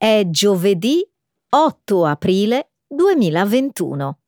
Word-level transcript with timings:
È 0.00 0.22
giovedì 0.28 1.04
8 1.48 2.04
aprile 2.04 2.70
2021. 2.86 4.18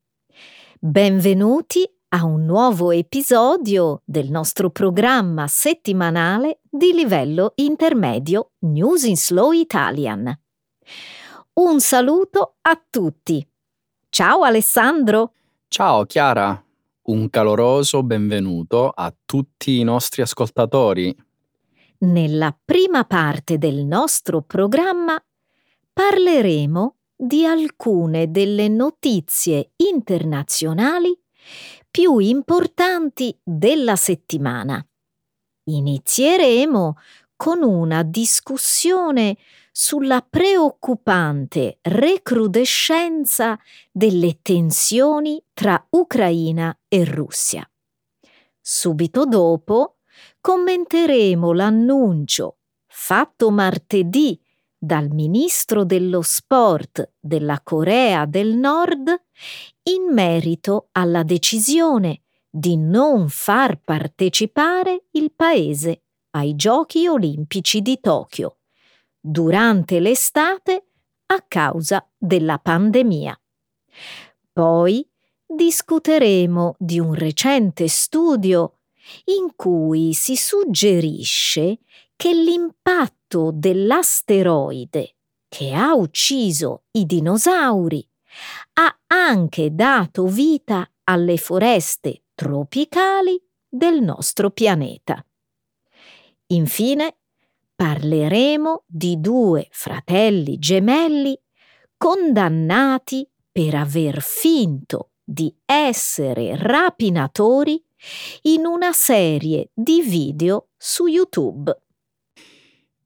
Benvenuti 0.77 1.89
a 2.09 2.25
un 2.25 2.43
nuovo 2.43 2.91
episodio 2.91 4.01
del 4.03 4.29
nostro 4.29 4.69
programma 4.69 5.47
settimanale 5.47 6.59
di 6.69 6.91
livello 6.91 7.53
intermedio 7.55 8.51
News 8.63 9.03
in 9.03 9.15
Slow 9.15 9.53
Italian. 9.53 10.37
Un 11.53 11.79
saluto 11.79 12.55
a 12.63 12.83
tutti. 12.89 13.47
Ciao 14.09 14.41
Alessandro. 14.41 15.31
Ciao 15.69 16.03
Chiara, 16.03 16.61
un 17.03 17.29
caloroso 17.29 18.03
benvenuto 18.03 18.89
a 18.89 19.15
tutti 19.23 19.79
i 19.79 19.83
nostri 19.85 20.21
ascoltatori. 20.21 21.15
Nella 21.99 22.53
prima 22.65 23.05
parte 23.05 23.57
del 23.57 23.85
nostro 23.85 24.41
programma 24.41 25.17
parleremo 26.01 26.95
di 27.15 27.45
alcune 27.45 28.31
delle 28.31 28.67
notizie 28.69 29.73
internazionali 29.75 31.15
più 31.91 32.17
importanti 32.17 33.39
della 33.43 33.95
settimana. 33.95 34.83
Inizieremo 35.65 36.95
con 37.35 37.61
una 37.61 38.01
discussione 38.01 39.37
sulla 39.71 40.25
preoccupante 40.27 41.77
recrudescenza 41.83 43.59
delle 43.91 44.39
tensioni 44.41 45.39
tra 45.53 45.85
Ucraina 45.91 46.75
e 46.87 47.05
Russia. 47.05 47.63
Subito 48.59 49.25
dopo 49.25 49.97
commenteremo 50.41 51.53
l'annuncio 51.53 52.57
fatto 52.87 53.51
martedì 53.51 54.41
dal 54.83 55.09
ministro 55.11 55.85
dello 55.85 56.23
sport 56.23 57.11
della 57.19 57.61
Corea 57.61 58.25
del 58.25 58.55
Nord 58.55 59.09
in 59.83 60.11
merito 60.11 60.87
alla 60.93 61.21
decisione 61.21 62.21
di 62.49 62.77
non 62.77 63.29
far 63.29 63.79
partecipare 63.79 65.03
il 65.11 65.33
paese 65.35 66.05
ai 66.31 66.55
Giochi 66.55 67.07
olimpici 67.07 67.83
di 67.83 67.99
Tokyo 67.99 68.57
durante 69.19 69.99
l'estate 69.99 70.87
a 71.27 71.45
causa 71.47 72.03
della 72.17 72.57
pandemia. 72.57 73.39
Poi 74.51 75.07
discuteremo 75.45 76.75
di 76.79 76.99
un 76.99 77.13
recente 77.13 77.87
studio 77.87 78.79
in 79.25 79.53
cui 79.55 80.13
si 80.13 80.35
suggerisce 80.35 81.81
che 82.15 82.33
l'impatto 82.33 83.20
dell'asteroide 83.51 85.15
che 85.47 85.73
ha 85.73 85.93
ucciso 85.93 86.83
i 86.91 87.05
dinosauri 87.05 88.07
ha 88.73 88.99
anche 89.07 89.73
dato 89.73 90.25
vita 90.25 90.89
alle 91.03 91.37
foreste 91.37 92.23
tropicali 92.33 93.41
del 93.67 94.01
nostro 94.01 94.51
pianeta. 94.51 95.25
Infine, 96.47 97.17
parleremo 97.75 98.83
di 98.85 99.19
due 99.19 99.67
fratelli 99.71 100.57
gemelli 100.59 101.37
condannati 101.97 103.27
per 103.51 103.75
aver 103.75 104.21
finto 104.21 105.11
di 105.23 105.53
essere 105.65 106.55
rapinatori 106.55 107.83
in 108.43 108.65
una 108.65 108.91
serie 108.91 109.69
di 109.73 110.01
video 110.01 110.69
su 110.77 111.07
YouTube. 111.07 111.75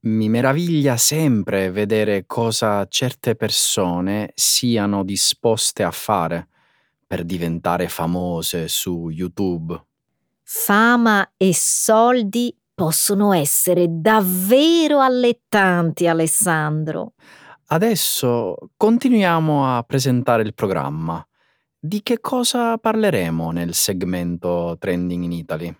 Mi 0.05 0.29
meraviglia 0.29 0.97
sempre 0.97 1.71
vedere 1.71 2.25
cosa 2.27 2.85
certe 2.87 3.35
persone 3.35 4.33
siano 4.35 5.03
disposte 5.03 5.81
a 5.81 5.89
fare 5.89 6.47
per 7.07 7.23
diventare 7.23 7.87
famose 7.87 8.67
su 8.67 9.09
YouTube. 9.09 9.83
Fama 10.43 11.33
e 11.37 11.55
soldi 11.55 12.55
possono 12.75 13.33
essere 13.33 13.87
davvero 13.89 14.99
allettanti, 14.99 16.05
Alessandro. 16.05 17.13
Adesso 17.69 18.57
continuiamo 18.77 19.75
a 19.75 19.81
presentare 19.81 20.43
il 20.43 20.53
programma. 20.53 21.25
Di 21.79 22.03
che 22.03 22.19
cosa 22.19 22.77
parleremo 22.77 23.49
nel 23.49 23.73
segmento 23.73 24.75
Trending 24.77 25.23
in 25.23 25.31
Italy? 25.31 25.75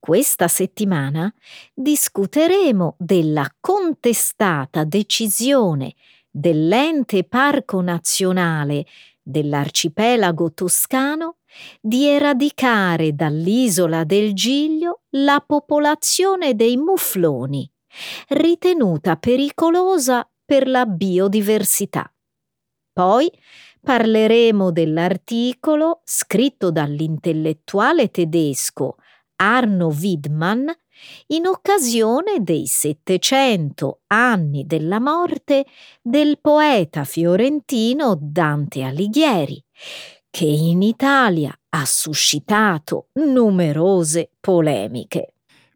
Questa 0.00 0.48
settimana 0.48 1.30
discuteremo 1.74 2.96
della 2.98 3.46
contestata 3.60 4.84
decisione 4.84 5.94
dell'ente 6.30 7.24
parco 7.24 7.82
nazionale 7.82 8.86
dell'arcipelago 9.20 10.54
toscano 10.54 11.36
di 11.82 12.06
eradicare 12.06 13.14
dall'isola 13.14 14.04
del 14.04 14.32
Giglio 14.32 15.02
la 15.10 15.44
popolazione 15.46 16.54
dei 16.54 16.78
mufloni, 16.78 17.70
ritenuta 18.28 19.16
pericolosa 19.16 20.26
per 20.46 20.66
la 20.66 20.86
biodiversità. 20.86 22.10
Poi 22.90 23.30
parleremo 23.82 24.72
dell'articolo 24.72 26.00
scritto 26.04 26.70
dall'intellettuale 26.70 28.10
tedesco 28.10 28.96
Arno 29.40 29.86
Widmann 29.86 30.68
in 31.28 31.46
occasione 31.46 32.42
dei 32.42 32.66
700 32.66 34.02
anni 34.08 34.66
della 34.66 35.00
morte 35.00 35.64
del 36.02 36.38
poeta 36.40 37.04
fiorentino 37.04 38.18
Dante 38.20 38.82
Alighieri, 38.82 39.62
che 40.28 40.44
in 40.44 40.82
Italia 40.82 41.58
ha 41.70 41.84
suscitato 41.86 43.08
numerose 43.14 44.30
polemiche. 44.38 45.32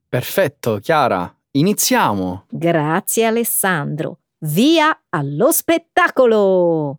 Perfetto, 0.08 0.78
Chiara, 0.78 1.34
iniziamo. 1.52 2.44
Grazie 2.50 3.25
Alessandro. 3.25 4.19
Via 4.41 5.04
allo 5.08 5.50
spettacolo! 5.52 6.98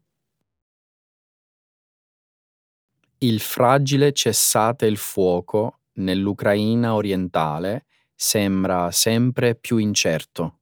Il 3.19 3.39
fragile 3.39 4.11
cessate 4.13 4.87
il 4.87 4.97
fuoco 4.97 5.79
nell'Ucraina 5.95 6.95
orientale 6.95 7.85
sembra 8.15 8.91
sempre 8.91 9.55
più 9.55 9.77
incerto. 9.77 10.59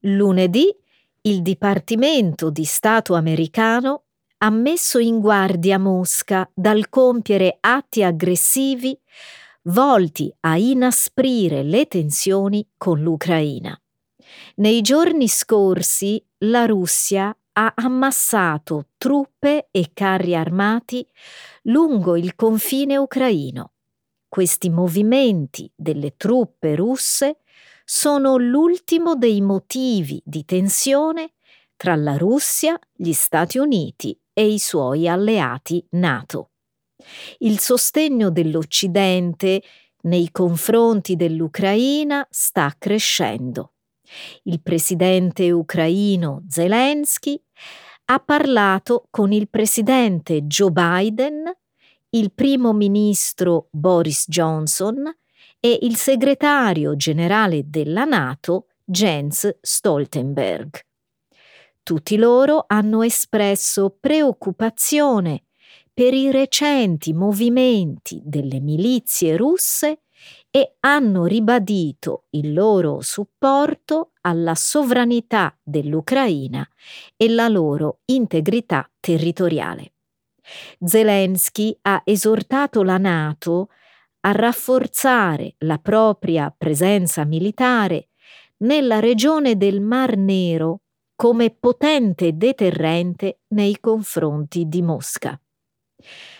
Lunedì 0.00 0.74
il 1.22 1.42
Dipartimento 1.42 2.50
di 2.50 2.64
Stato 2.64 3.14
americano 3.14 4.04
ha 4.38 4.50
messo 4.50 4.98
in 4.98 5.20
guardia 5.20 5.78
Mosca 5.78 6.50
dal 6.52 6.88
compiere 6.88 7.58
atti 7.60 8.02
aggressivi 8.02 8.98
volti 9.64 10.34
a 10.40 10.56
inasprire 10.56 11.62
le 11.62 11.86
tensioni 11.86 12.68
con 12.76 13.00
l'Ucraina. 13.00 13.80
Nei 14.56 14.80
giorni 14.80 15.28
scorsi 15.28 16.24
la 16.38 16.66
Russia 16.66 17.36
ha 17.54 17.72
ammassato 17.76 18.88
truppe 18.96 19.68
e 19.70 19.90
carri 19.92 20.34
armati 20.34 21.06
lungo 21.62 22.16
il 22.16 22.34
confine 22.34 22.96
ucraino. 22.96 23.72
Questi 24.28 24.70
movimenti 24.70 25.70
delle 25.74 26.16
truppe 26.16 26.74
russe 26.74 27.40
sono 27.84 28.36
l'ultimo 28.36 29.14
dei 29.16 29.40
motivi 29.40 30.22
di 30.24 30.44
tensione 30.44 31.32
tra 31.76 31.96
la 31.96 32.16
Russia, 32.16 32.78
gli 32.92 33.12
Stati 33.12 33.58
Uniti 33.58 34.18
e 34.32 34.46
i 34.46 34.58
suoi 34.58 35.08
alleati 35.08 35.84
NATO. 35.90 36.52
Il 37.38 37.58
sostegno 37.58 38.30
dell'Occidente 38.30 39.62
nei 40.02 40.30
confronti 40.30 41.16
dell'Ucraina 41.16 42.26
sta 42.30 42.74
crescendo. 42.78 43.72
Il 44.44 44.62
presidente 44.62 45.50
ucraino 45.50 46.44
Zelensky 46.48 47.40
ha 48.06 48.18
parlato 48.18 49.06
con 49.10 49.32
il 49.32 49.48
presidente 49.48 50.42
Joe 50.42 50.70
Biden, 50.70 51.50
il 52.10 52.32
primo 52.32 52.72
ministro 52.72 53.68
Boris 53.70 54.26
Johnson 54.28 55.02
e 55.60 55.78
il 55.82 55.96
segretario 55.96 56.96
generale 56.96 57.62
della 57.66 58.04
Nato 58.04 58.66
Jens 58.84 59.58
Stoltenberg. 59.60 60.80
Tutti 61.82 62.16
loro 62.16 62.64
hanno 62.66 63.02
espresso 63.02 63.96
preoccupazione 63.98 65.44
per 65.92 66.14
i 66.14 66.30
recenti 66.30 67.12
movimenti 67.12 68.20
delle 68.24 68.60
milizie 68.60 69.36
russe 69.36 70.02
e 70.54 70.76
hanno 70.80 71.24
ribadito 71.24 72.26
il 72.30 72.52
loro 72.52 73.00
supporto 73.00 74.10
alla 74.20 74.54
sovranità 74.54 75.58
dell'Ucraina 75.62 76.68
e 77.16 77.30
la 77.30 77.48
loro 77.48 78.00
integrità 78.04 78.86
territoriale. 79.00 79.94
Zelensky 80.84 81.74
ha 81.82 82.02
esortato 82.04 82.82
la 82.82 82.98
Nato 82.98 83.70
a 84.20 84.32
rafforzare 84.32 85.54
la 85.60 85.78
propria 85.78 86.54
presenza 86.56 87.24
militare 87.24 88.08
nella 88.58 89.00
regione 89.00 89.56
del 89.56 89.80
Mar 89.80 90.16
Nero 90.18 90.82
come 91.16 91.50
potente 91.50 92.36
deterrente 92.36 93.40
nei 93.48 93.80
confronti 93.80 94.68
di 94.68 94.82
Mosca. 94.82 95.40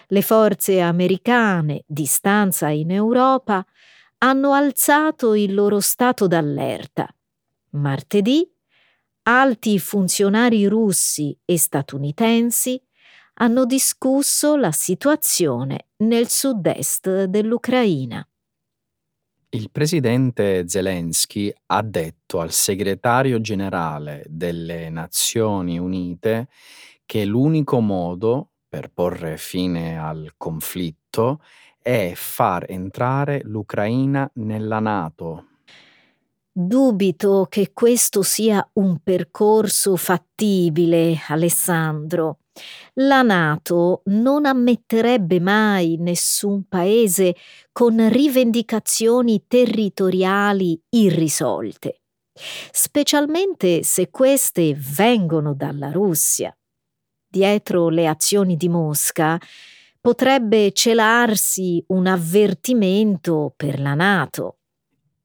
Le 0.08 0.23
forze 0.23 0.81
americane 0.81 1.85
di 1.87 2.05
stanza 2.05 2.69
in 2.69 2.91
Europa 2.91 3.65
hanno 4.22 4.52
alzato 4.52 5.34
il 5.34 5.52
loro 5.52 5.80
stato 5.80 6.26
d'allerta. 6.26 7.08
Martedì 7.70 8.48
alti 9.24 9.78
funzionari 9.78 10.66
russi 10.66 11.36
e 11.44 11.58
statunitensi 11.58 12.80
hanno 13.34 13.64
discusso 13.64 14.56
la 14.56 14.72
situazione 14.72 15.88
nel 15.98 16.28
sud-est 16.28 17.24
dell'Ucraina. 17.24 18.26
Il 19.50 19.70
presidente 19.70 20.69
Zelensky 20.69 21.52
ha 21.66 21.82
detto 21.82 22.40
al 22.40 22.52
segretario 22.52 23.40
generale 23.40 24.24
delle 24.28 24.88
Nazioni 24.88 25.78
Unite 25.78 26.48
che 27.04 27.24
l'unico 27.24 27.80
modo 27.80 28.52
per 28.69 28.90
porre 28.92 29.36
fine 29.36 29.98
al 29.98 30.34
conflitto 30.36 31.40
è 31.82 32.12
far 32.14 32.64
entrare 32.69 33.43
l'Ucraina 33.44 34.31
nella 34.34 34.79
Nato. 34.79 35.46
Dubito 36.55 37.46
che 37.49 37.73
questo 37.73 38.23
sia 38.23 38.67
un 38.75 38.99
percorso 39.02 39.96
fattibile, 39.96 41.19
Alessandro. 41.29 42.40
La 42.94 43.23
Nato 43.23 44.02
non 44.06 44.44
ammetterebbe 44.44 45.40
mai 45.40 45.96
nessun 45.99 46.64
paese 46.69 47.34
con 47.73 48.06
rivendicazioni 48.11 49.44
territoriali 49.49 50.79
irrisolte, 50.90 52.02
specialmente 52.70 53.82
se 53.82 54.11
queste 54.11 54.76
vengono 54.76 55.55
dalla 55.55 55.90
Russia. 55.90 56.55
Dietro 57.26 57.88
le 57.88 58.06
azioni 58.06 58.58
di 58.58 58.69
Mosca 58.69 59.40
potrebbe 60.02 60.72
celarsi 60.72 61.82
un 61.88 62.08
avvertimento 62.08 63.54
per 63.56 63.78
la 63.78 63.94
Nato. 63.94 64.56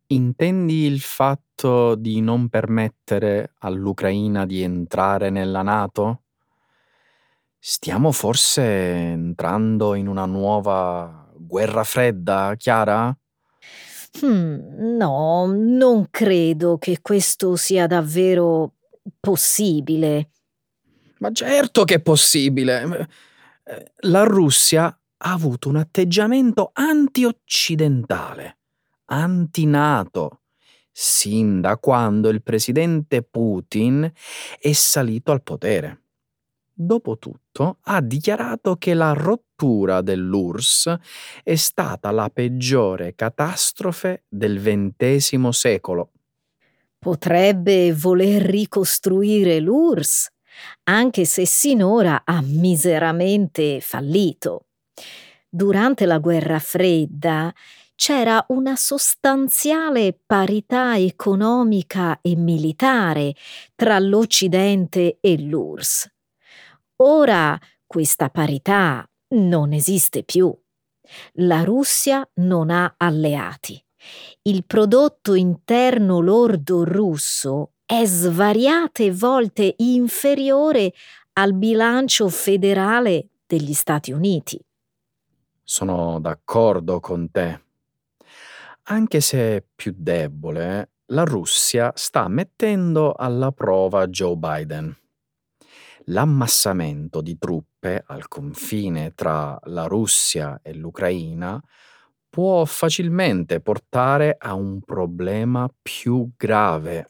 Intendi 0.10 0.86
il 0.86 1.00
fatto 1.00 1.96
di 1.96 2.22
non 2.22 2.48
permettere 2.48 3.56
all'Ucraina 3.60 4.46
di 4.46 4.62
entrare 4.62 5.32
nella 5.32 5.64
Nato? 5.64 6.22
Stiamo 7.58 8.12
forse 8.12 8.62
entrando 8.62 9.96
in 9.96 10.08
una 10.08 10.26
nuova 10.26 11.28
guerra 11.36 11.84
fredda, 11.84 12.54
Chiara? 12.56 13.18
Hmm, 14.22 14.96
no, 14.96 15.48
non 15.48 16.08
credo 16.12 16.78
che 16.78 17.00
questo 17.02 17.56
sia 17.56 17.88
davvero 17.88 18.76
possibile. 19.20 20.30
Ma 21.18 21.32
certo 21.32 21.84
che 21.84 21.96
è 21.96 22.00
possibile. 22.00 23.08
Eh, 23.70 23.92
la 24.08 24.24
Russia 24.24 24.86
ha 24.86 25.32
avuto 25.32 25.68
un 25.68 25.76
atteggiamento 25.76 26.70
anti-occidentale, 26.74 28.60
anti-NATO, 29.06 30.44
sin 30.90 31.60
da 31.60 31.78
quando 31.78 32.30
il 32.30 32.42
presidente 32.42 33.24
Putin 33.24 34.10
è 34.58 34.72
salito 34.72 35.34
al 35.34 35.44
potere. 35.44 36.04
Dopotutto 36.72 37.80
ha 37.82 38.00
dichiarato 38.02 38.78
che 38.78 38.94
la 38.94 39.12
rottura 39.12 40.02
dell'URSS 40.02 40.96
è 41.44 41.56
stata 41.56 42.12
la 42.12 42.30
peggiore 42.30 43.16
catastrofe 43.16 44.24
del 44.30 44.62
XX 44.62 45.50
secolo. 45.50 46.12
Potrebbe 47.00 47.94
voler 47.94 48.44
ricostruire 48.44 49.60
l'URSS, 49.60 50.30
anche 50.84 51.26
se 51.26 51.46
sinora 51.46 52.24
ha 52.26 52.42
miseramente 52.42 53.80
fallito. 53.82 54.68
Durante 55.50 56.06
la 56.06 56.20
guerra 56.20 56.60
fredda 56.60 57.54
c'era 57.96 58.46
una 58.50 58.76
sostanziale 58.76 60.20
parità 60.26 60.98
economica 60.98 62.20
e 62.22 62.36
militare 62.36 63.34
tra 63.76 63.98
l'Occidente 63.98 65.18
e 65.20 65.40
l'URSS 65.40 66.16
Ora 67.00 67.60
questa 67.86 68.30
parità 68.30 69.08
non 69.36 69.72
esiste 69.72 70.24
più. 70.24 70.52
La 71.34 71.64
Russia 71.64 72.28
non 72.36 72.72
ha 72.72 72.96
alleati. 72.98 73.80
Il 74.44 74.66
prodotto 74.66 75.36
interno 75.36 76.20
lordo 76.20 76.84
russo 76.84 77.74
è 77.88 78.04
svariate 78.04 79.14
volte 79.14 79.76
inferiore 79.78 80.94
al 81.34 81.54
bilancio 81.54 82.28
federale 82.28 83.30
degli 83.48 83.74
Stati 83.74 84.12
Uniti. 84.12 84.60
Sono 85.64 86.20
d'accordo 86.20 87.00
con 87.00 87.32
te. 87.32 87.62
Anche 88.90 89.22
se 89.22 89.66
più 89.74 89.94
debole, 89.98 90.90
la 91.08 91.24
Russia 91.24 91.94
sta 91.96 92.28
mettendo 92.28 93.14
alla 93.14 93.54
prova 93.54 94.06
Joe 94.08 94.36
Biden 94.36 94.96
l'ammassamento 96.10 97.22
di 97.22 97.38
truppe 97.38 98.04
al 98.06 98.28
confine 98.28 99.14
tra 99.14 99.60
la 99.66 99.86
Russia 99.86 100.60
e 100.62 100.74
l'Ucraina 100.74 101.62
può 102.30 102.66
facilmente 102.66 103.60
portare 103.62 104.36
a 104.38 104.54
un 104.54 104.82
problema 104.82 105.70
più 105.82 106.30
grave. 106.38 107.08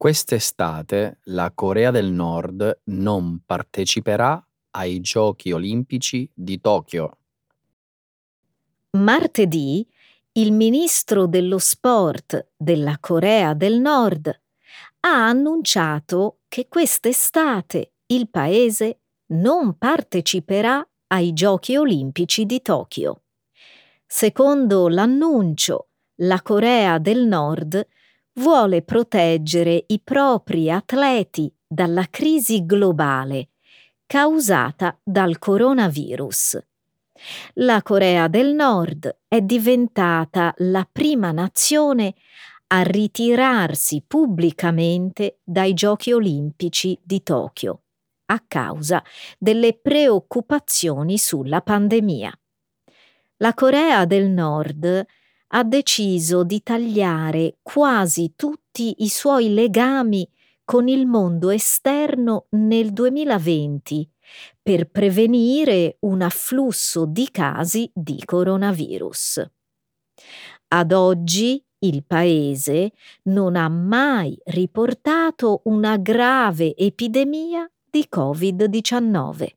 Quest'estate 0.00 1.18
la 1.24 1.52
Corea 1.54 1.90
del 1.90 2.10
Nord 2.10 2.84
non 2.84 3.42
parteciperà 3.44 4.42
ai 4.70 5.02
Giochi 5.02 5.52
olimpici 5.52 6.26
di 6.32 6.58
Tokyo. 6.58 7.18
Martedì 8.92 9.86
il 10.32 10.52
ministro 10.52 11.26
dello 11.26 11.58
sport 11.58 12.52
della 12.56 12.96
Corea 12.98 13.52
del 13.52 13.78
Nord 13.78 14.40
ha 15.00 15.26
annunciato 15.26 16.38
che 16.48 16.66
quest'estate 16.66 17.92
il 18.06 18.30
paese 18.30 19.00
non 19.32 19.76
parteciperà 19.76 20.82
ai 21.08 21.34
Giochi 21.34 21.76
olimpici 21.76 22.46
di 22.46 22.62
Tokyo. 22.62 23.24
Secondo 24.06 24.88
l'annuncio, 24.88 25.88
la 26.22 26.40
Corea 26.40 26.96
del 26.96 27.26
Nord 27.26 27.86
vuole 28.34 28.82
proteggere 28.82 29.84
i 29.88 30.00
propri 30.00 30.70
atleti 30.70 31.52
dalla 31.66 32.06
crisi 32.10 32.64
globale 32.64 33.50
causata 34.06 34.98
dal 35.02 35.38
coronavirus. 35.38 36.58
La 37.54 37.82
Corea 37.82 38.28
del 38.28 38.54
Nord 38.54 39.18
è 39.28 39.40
diventata 39.40 40.54
la 40.58 40.88
prima 40.90 41.32
nazione 41.32 42.14
a 42.68 42.82
ritirarsi 42.82 44.02
pubblicamente 44.06 45.40
dai 45.44 45.74
Giochi 45.74 46.12
olimpici 46.12 46.98
di 47.02 47.22
Tokyo 47.22 47.82
a 48.26 48.42
causa 48.46 49.02
delle 49.38 49.74
preoccupazioni 49.74 51.18
sulla 51.18 51.60
pandemia. 51.60 52.32
La 53.38 53.54
Corea 53.54 54.04
del 54.04 54.28
Nord 54.28 55.04
ha 55.52 55.64
deciso 55.64 56.44
di 56.44 56.62
tagliare 56.62 57.58
quasi 57.62 58.34
tutti 58.36 59.02
i 59.02 59.08
suoi 59.08 59.52
legami 59.52 60.28
con 60.64 60.86
il 60.86 61.06
mondo 61.06 61.50
esterno 61.50 62.46
nel 62.50 62.92
2020 62.92 64.08
per 64.62 64.88
prevenire 64.88 65.96
un 66.00 66.22
afflusso 66.22 67.04
di 67.04 67.28
casi 67.32 67.90
di 67.92 68.22
coronavirus. 68.24 69.50
Ad 70.68 70.92
oggi 70.92 71.64
il 71.80 72.04
paese 72.04 72.92
non 73.24 73.56
ha 73.56 73.68
mai 73.68 74.38
riportato 74.44 75.62
una 75.64 75.96
grave 75.96 76.76
epidemia 76.76 77.68
di 77.90 78.06
Covid-19. 78.08 79.48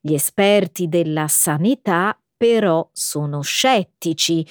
Gli 0.00 0.12
esperti 0.12 0.88
della 0.88 1.28
sanità 1.28 2.19
però 2.40 2.88
sono 2.94 3.42
scettici 3.42 4.46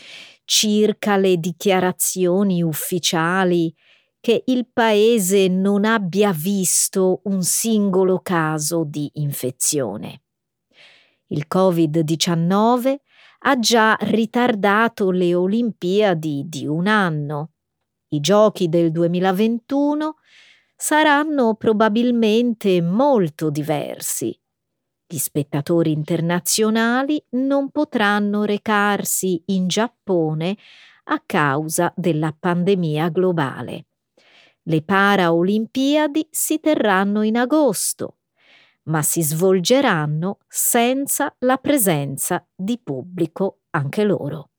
circa 0.45 1.17
le 1.17 1.37
dichiarazioni 1.37 2.61
ufficiali 2.61 3.73
che 4.19 4.43
il 4.45 4.67
paese 4.71 5.47
non 5.47 5.85
abbia 5.85 6.31
visto 6.31 7.21
un 7.23 7.41
singolo 7.41 8.19
caso 8.19 8.83
di 8.85 9.09
infezione. 9.13 10.21
Il 11.29 11.47
Covid-19 11.51 12.95
ha 13.39 13.57
già 13.57 13.97
ritardato 14.01 15.09
le 15.09 15.33
Olimpiadi 15.33 16.43
di 16.45 16.67
un 16.67 16.85
anno. 16.85 17.53
I 18.09 18.19
giochi 18.19 18.69
del 18.69 18.91
2021 18.91 20.17
saranno 20.75 21.55
probabilmente 21.55 22.83
molto 22.83 23.49
diversi. 23.49 24.39
Gli 25.11 25.17
spettatori 25.17 25.91
internazionali 25.91 27.19
non 27.29 27.71
potranno 27.71 28.43
recarsi 28.43 29.41
in 29.47 29.67
Giappone 29.67 30.55
a 31.05 31.23
causa 31.25 31.91
della 31.95 32.31
pandemia 32.37 33.09
globale. 33.09 33.87
Le 34.61 34.83
Paraolimpiadi 34.83 36.27
si 36.29 36.59
terranno 36.59 37.23
in 37.23 37.37
agosto, 37.37 38.17
ma 38.83 39.01
si 39.01 39.23
svolgeranno 39.23 40.37
senza 40.47 41.35
la 41.39 41.57
presenza 41.57 42.47
di 42.55 42.79
pubblico 42.79 43.61
anche 43.71 44.03
loro. 44.03 44.51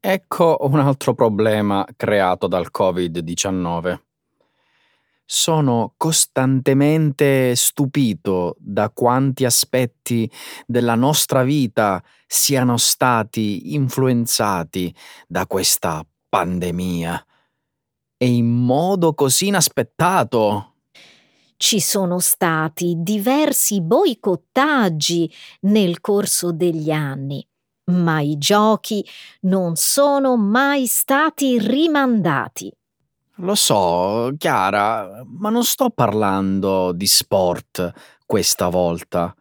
Ecco 0.00 0.56
un 0.62 0.80
altro 0.80 1.14
problema 1.14 1.86
creato 1.96 2.48
dal 2.48 2.70
Covid-19. 2.76 4.07
Sono 5.30 5.92
costantemente 5.98 7.54
stupito 7.54 8.56
da 8.58 8.88
quanti 8.88 9.44
aspetti 9.44 10.30
della 10.66 10.94
nostra 10.94 11.42
vita 11.42 12.02
siano 12.26 12.78
stati 12.78 13.74
influenzati 13.74 14.94
da 15.26 15.46
questa 15.46 16.02
pandemia 16.30 17.22
e 18.16 18.26
in 18.26 18.48
modo 18.48 19.12
così 19.12 19.48
inaspettato. 19.48 20.76
Ci 21.58 21.78
sono 21.78 22.20
stati 22.20 22.94
diversi 22.96 23.82
boicottaggi 23.82 25.30
nel 25.62 26.00
corso 26.00 26.52
degli 26.52 26.90
anni, 26.90 27.46
ma 27.90 28.20
i 28.20 28.38
giochi 28.38 29.06
non 29.40 29.76
sono 29.76 30.38
mai 30.38 30.86
stati 30.86 31.58
rimandati. 31.58 32.72
Lo 33.40 33.54
so, 33.54 34.32
Chiara, 34.36 35.22
ma 35.24 35.48
non 35.48 35.62
sto 35.62 35.90
parlando 35.90 36.90
di 36.90 37.06
sport 37.06 37.92
questa 38.26 38.68
volta. 38.68 39.32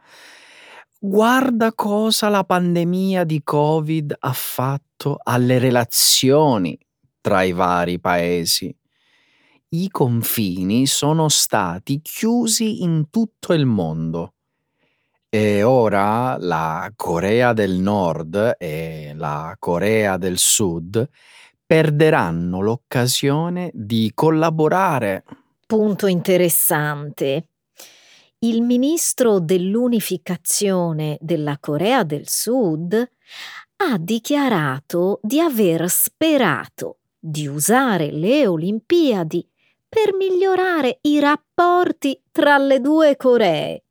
Guarda 1.00 1.74
cosa 1.74 2.30
la 2.30 2.44
pandemia 2.44 3.24
di 3.24 3.42
Covid 3.44 4.16
ha 4.20 4.34
fatto 4.34 5.18
alle 5.24 5.58
relazioni 5.58 6.78
tra 7.20 7.42
i 7.42 7.54
vari 7.54 8.00
paesi. 8.00 8.76
I 9.70 9.90
confini 9.90 10.86
sono 10.86 11.28
stati 11.28 12.00
chiusi 12.04 12.84
in 12.84 13.10
tutto 13.10 13.54
il 13.54 13.66
mondo. 13.66 14.34
E 15.28 15.64
ora 15.64 16.38
la 16.38 16.92
Corea 16.96 17.52
del 17.52 17.80
Nord 17.80 18.58
e 18.60 19.14
la 19.16 19.56
Corea 19.58 20.18
del 20.18 20.38
Sud 20.38 21.10
perderanno 21.68 22.62
l'occasione 22.62 23.70
di 23.74 24.12
collaborare. 24.16 25.26
Punto 25.68 26.08
interessante. 26.08 27.50
Il 28.40 28.62
ministro 28.62 29.40
dell'unificazione 29.40 31.18
della 31.20 31.58
Corea 31.60 32.04
del 32.04 32.30
Sud 32.30 32.94
ha 32.94 33.98
dichiarato 34.00 35.20
di 35.22 35.42
aver 35.42 35.90
sperato 35.90 37.00
di 37.20 37.48
usare 37.48 38.12
le 38.12 38.48
Olimpiadi 38.48 39.46
per 39.90 40.16
migliorare 40.16 41.00
i 41.02 41.20
rapporti 41.20 42.22
tra 42.32 42.58
le 42.58 42.80
due 42.80 43.18
Coree. 43.18 43.84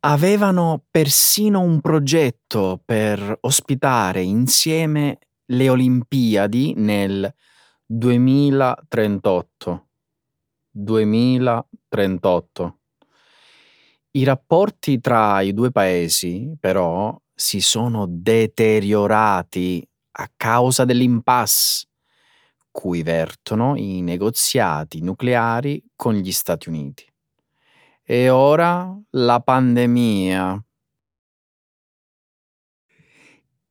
Avevano 0.00 0.84
persino 0.90 1.60
un 1.60 1.80
progetto 1.80 2.80
per 2.84 3.38
ospitare 3.42 4.22
insieme 4.22 5.18
le 5.52 5.68
Olimpiadi 5.68 6.74
nel 6.76 7.32
2038. 7.84 9.88
2038. 10.70 12.78
I 14.12 14.24
rapporti 14.24 15.00
tra 15.00 15.40
i 15.40 15.54
due 15.54 15.70
paesi, 15.70 16.54
però, 16.58 17.16
si 17.34 17.60
sono 17.60 18.06
deteriorati 18.08 19.86
a 20.12 20.30
causa 20.36 20.84
dell'impasse 20.84 21.86
cui 22.70 23.02
vertono 23.02 23.76
i 23.76 24.00
negoziati 24.00 25.02
nucleari 25.02 25.84
con 25.94 26.14
gli 26.14 26.32
Stati 26.32 26.70
Uniti. 26.70 27.04
E 28.02 28.30
ora 28.30 28.98
la 29.10 29.40
pandemia. 29.40 30.64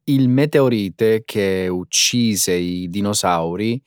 Il 0.06 0.30
meteorite 0.30 1.24
che 1.24 1.68
uccise 1.68 2.54
i 2.54 2.90
dinosauri 2.90 3.82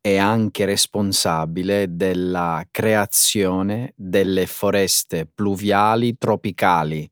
è 0.00 0.16
anche 0.16 0.64
responsabile 0.64 1.96
della 1.96 2.64
creazione 2.70 3.92
delle 3.96 4.46
foreste 4.46 5.26
pluviali 5.26 6.16
tropicali. 6.16 7.10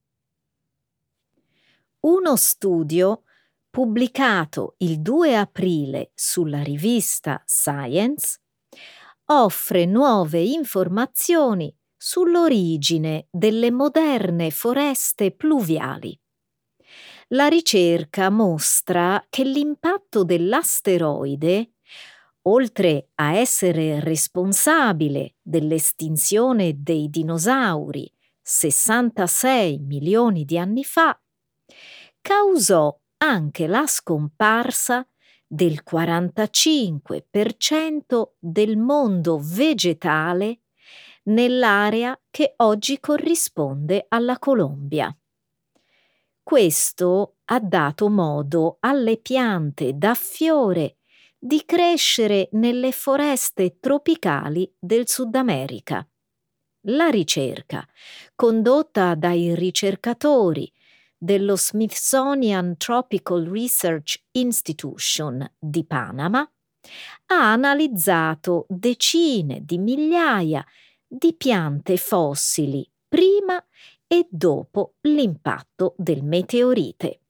Uno 2.00 2.36
studio 2.36 3.22
pubblicato 3.70 4.74
il 4.78 5.00
2 5.00 5.36
aprile 5.36 6.12
sulla 6.14 6.62
rivista 6.62 7.42
Science 7.44 8.38
offre 9.26 9.84
nuove 9.84 10.40
informazioni 10.42 11.74
sull'origine 11.96 13.26
delle 13.30 13.70
moderne 13.72 14.50
foreste 14.50 15.32
pluviali 15.32 16.16
la 17.28 17.46
ricerca 17.48 18.28
mostra 18.30 19.24
che 19.28 19.44
l'impatto 19.44 20.24
dell'asteroide, 20.24 21.72
oltre 22.42 23.08
a 23.16 23.34
essere 23.34 24.00
responsabile 24.00 25.36
dell'estinzione 25.40 26.82
dei 26.82 27.08
dinosauri 27.08 28.10
66 28.42 29.78
milioni 29.78 30.44
di 30.44 30.58
anni 30.58 30.84
fa, 30.84 31.18
causò 32.20 32.94
anche 33.18 33.66
la 33.66 33.86
scomparsa 33.86 35.06
del 35.46 35.82
45% 35.88 38.32
del 38.38 38.76
mondo 38.76 39.38
vegetale 39.40 40.60
nell'area 41.24 42.18
che 42.30 42.52
oggi 42.56 43.00
corrisponde 43.00 44.04
alla 44.08 44.38
Colombia. 44.38 45.14
Questo 46.44 47.36
ha 47.46 47.58
dato 47.58 48.10
modo 48.10 48.76
alle 48.80 49.16
piante 49.16 49.94
da 49.94 50.14
fiore 50.14 50.98
di 51.38 51.64
crescere 51.64 52.50
nelle 52.52 52.92
foreste 52.92 53.78
tropicali 53.80 54.70
del 54.78 55.08
Sud 55.08 55.34
America. 55.36 56.06
La 56.88 57.08
ricerca, 57.08 57.88
condotta 58.34 59.14
dai 59.14 59.54
ricercatori 59.54 60.70
dello 61.16 61.56
Smithsonian 61.56 62.76
Tropical 62.76 63.46
Research 63.46 64.22
Institution 64.32 65.50
di 65.58 65.86
Panama, 65.86 66.40
ha 66.40 67.52
analizzato 67.52 68.66
decine 68.68 69.62
di 69.64 69.78
migliaia 69.78 70.62
di 71.06 71.34
piante 71.34 71.96
fossili 71.96 72.86
prima 73.08 73.64
e 74.06 74.26
dopo 74.30 74.94
l'impatto 75.02 75.94
del 75.96 76.22
meteorite. 76.22 77.20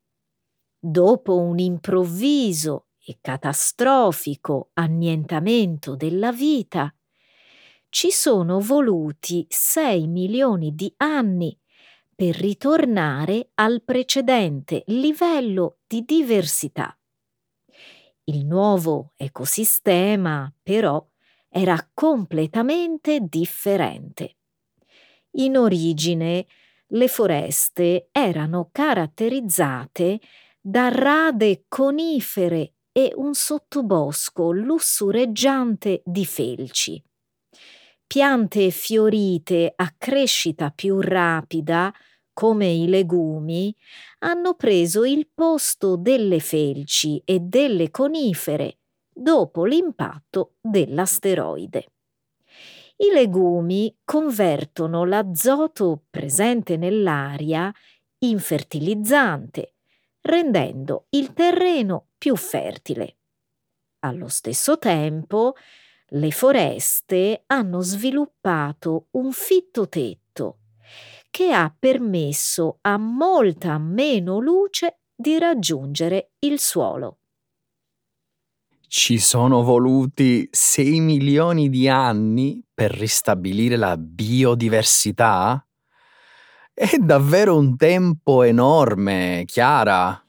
Dopo 0.79 1.39
un 1.39 1.59
improvviso 1.59 2.89
e 3.05 3.19
catastrofico 3.21 4.71
annientamento 4.75 5.97
della 5.97 6.33
vita, 6.33 6.95
ci 7.89 8.11
sono 8.11 8.61
voluti 8.61 9.47
6 9.49 10.09
milioni 10.09 10.75
di 10.75 10.93
anni 10.97 11.57
per 12.15 12.35
ritornare 12.37 13.51
al 13.55 13.83
precedente 13.83 14.83
livello 14.87 15.79
di 15.87 16.05
diversità. 16.05 16.97
Il 18.25 18.47
nuovo 18.47 19.13
ecosistema, 19.17 20.53
però, 20.63 21.07
era 21.49 21.89
completamente 21.93 23.21
differente. 23.21 24.39
In 25.37 25.57
origine 25.57 26.47
le 26.95 27.09
foreste 27.09 28.09
erano 28.13 28.69
caratterizzate 28.73 30.21
da 30.61 30.89
rade 30.89 31.65
conifere 31.69 32.75
e 32.93 33.13
un 33.17 33.35
sottobosco 33.35 34.53
lussureggiante 34.53 36.03
di 36.05 36.25
felci. 36.25 37.03
Piante 38.07 38.71
fiorite 38.71 39.73
a 39.75 39.93
crescita 39.99 40.71
più 40.71 41.01
rapida, 41.01 41.93
come 42.33 42.69
i 42.71 42.87
legumi, 42.87 43.75
hanno 44.21 44.55
preso 44.55 45.05
il 45.05 45.29
posto 45.33 45.97
delle 45.97 46.39
felci 46.39 47.21
e 47.25 47.41
delle 47.41 47.91
conifere 47.91 48.79
dopo 49.13 49.65
l'impatto 49.65 50.55
dell'asteroide. 50.61 51.94
I 52.97 53.11
legumi 53.13 53.95
convertono 54.05 55.05
l'azoto 55.05 56.05
presente 56.09 56.77
nell'aria 56.77 57.73
in 58.19 58.39
fertilizzante, 58.39 59.75
rendendo 60.21 61.07
il 61.11 61.33
terreno 61.33 62.11
più 62.17 62.37
fertile. 62.37 63.17
Allo 64.01 64.29
stesso 64.29 64.79
tempo, 64.79 65.55
le 66.09 66.31
foreste 66.31 67.43
hanno 67.47 67.81
sviluppato 67.81 69.09
un 69.13 69.33
fitto 69.33 69.89
tetto 69.89 70.59
che 71.31 71.51
ha 71.53 71.75
permesso 71.77 72.79
a 72.83 72.97
molta 72.97 73.77
meno 73.79 74.39
luce 74.39 75.01
di 75.13 75.37
raggiungere 75.39 76.35
il 76.41 76.61
suolo. 76.61 77.19
Ci 78.97 79.19
sono 79.19 79.65
voluti 79.65 80.49
6 80.53 81.01
milioni 81.01 81.69
di 81.69 81.89
anni 81.89 82.63
per 82.73 82.93
ristabilire 82.93 83.75
la 83.75 83.97
biodiversità? 83.97 85.67
È 86.73 86.97
davvero 86.99 87.57
un 87.57 87.77
tempo 87.77 88.45
enorme, 88.45 89.43
Chiara. 89.47 90.25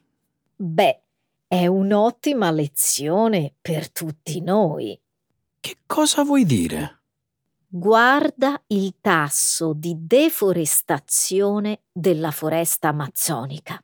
Beh, 0.55 1.01
è 1.47 1.67
un'ottima 1.67 2.49
lezione 2.49 3.53
per 3.61 3.91
tutti 3.91 4.41
noi. 4.41 4.99
Che 5.59 5.75
cosa 5.85 6.23
vuoi 6.23 6.43
dire? 6.43 7.01
Guarda 7.67 8.59
il 8.69 8.95
tasso 8.99 9.73
di 9.73 9.93
deforestazione 9.95 11.81
della 11.91 12.31
foresta 12.31 12.87
amazzonica. 12.87 13.79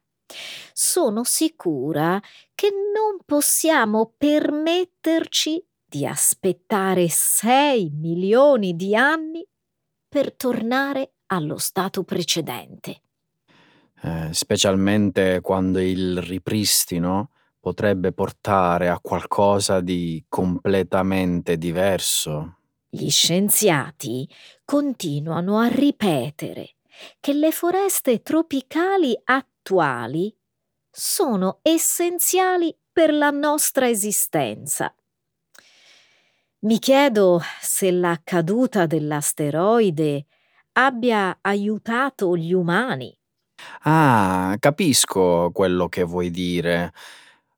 Sono 0.73 1.23
sicura 1.23 2.21
che 2.53 2.69
non 2.69 3.19
possiamo 3.25 4.13
permetterci 4.17 5.63
di 5.83 6.05
aspettare 6.05 7.07
6 7.09 7.89
milioni 7.93 8.75
di 8.75 8.95
anni 8.95 9.45
per 10.07 10.33
tornare 10.33 11.13
allo 11.27 11.57
stato 11.57 12.03
precedente. 12.03 13.01
Eh, 14.03 14.29
specialmente 14.31 15.41
quando 15.41 15.79
il 15.79 16.21
ripristino 16.21 17.29
potrebbe 17.59 18.11
portare 18.11 18.89
a 18.89 18.99
qualcosa 18.99 19.81
di 19.81 20.25
completamente 20.27 21.57
diverso. 21.57 22.57
Gli 22.89 23.09
scienziati 23.09 24.27
continuano 24.65 25.59
a 25.59 25.67
ripetere 25.67 26.75
che 27.19 27.33
le 27.33 27.51
foreste 27.51 28.21
tropicali 28.21 29.17
attuali 29.61 30.35
sono 30.89 31.59
essenziali 31.61 32.75
per 32.91 33.13
la 33.13 33.29
nostra 33.29 33.87
esistenza. 33.87 34.93
Mi 36.63 36.79
chiedo 36.79 37.41
se 37.61 37.91
la 37.91 38.19
caduta 38.23 38.85
dell'asteroide 38.85 40.25
abbia 40.73 41.37
aiutato 41.41 42.35
gli 42.35 42.53
umani. 42.53 43.15
Ah, 43.83 44.55
capisco 44.59 45.51
quello 45.53 45.87
che 45.87 46.03
vuoi 46.03 46.29
dire. 46.29 46.91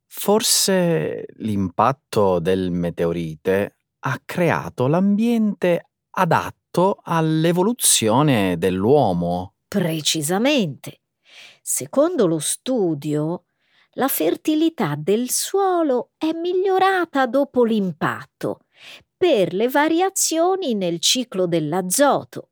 Forse 0.06 1.26
l'impatto 1.38 2.40
del 2.40 2.72
meteorite 2.72 3.76
ha 4.00 4.22
creato 4.24 4.88
l'ambiente 4.88 5.90
adatto 6.12 7.00
all'evoluzione 7.04 8.58
dell'uomo. 8.58 9.56
Precisamente. 9.68 11.03
Secondo 11.66 12.28
lo 12.28 12.40
studio, 12.40 13.46
la 13.94 14.10
fertilità 14.10 14.96
del 14.98 15.30
suolo 15.30 16.12
è 16.18 16.34
migliorata 16.34 17.26
dopo 17.26 17.64
l'impatto 17.64 18.66
per 19.16 19.54
le 19.54 19.70
variazioni 19.70 20.74
nel 20.76 21.00
ciclo 21.00 21.48
dell'azoto. 21.48 22.50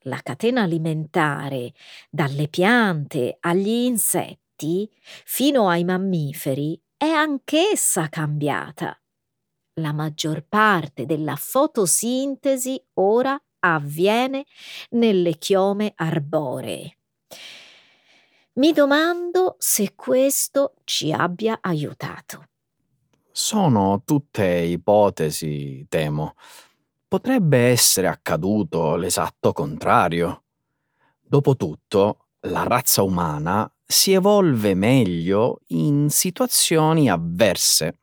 La 0.00 0.20
catena 0.22 0.62
alimentare, 0.62 1.72
dalle 2.10 2.48
piante 2.48 3.38
agli 3.40 3.68
insetti 3.68 4.86
fino 5.24 5.70
ai 5.70 5.84
mammiferi, 5.84 6.78
è 6.94 7.06
anch'essa 7.06 8.10
cambiata 8.10 9.00
la 9.78 9.92
maggior 9.92 10.44
parte 10.48 11.04
della 11.04 11.36
fotosintesi 11.36 12.82
ora 12.94 13.38
avviene 13.60 14.44
nelle 14.90 15.36
chiome 15.36 15.92
arboree. 15.94 16.96
Mi 18.56 18.72
domando 18.72 19.56
se 19.58 19.92
questo 19.94 20.76
ci 20.84 21.12
abbia 21.12 21.58
aiutato. 21.60 22.48
Sono 23.30 24.00
tutte 24.02 24.46
ipotesi, 24.46 25.84
temo. 25.90 26.36
Potrebbe 27.06 27.58
essere 27.68 28.06
accaduto 28.06 28.96
l'esatto 28.96 29.52
contrario. 29.52 30.44
Dopotutto, 31.20 32.28
la 32.46 32.62
razza 32.62 33.02
umana 33.02 33.70
si 33.84 34.14
evolve 34.14 34.72
meglio 34.72 35.60
in 35.68 36.08
situazioni 36.08 37.10
avverse. 37.10 37.98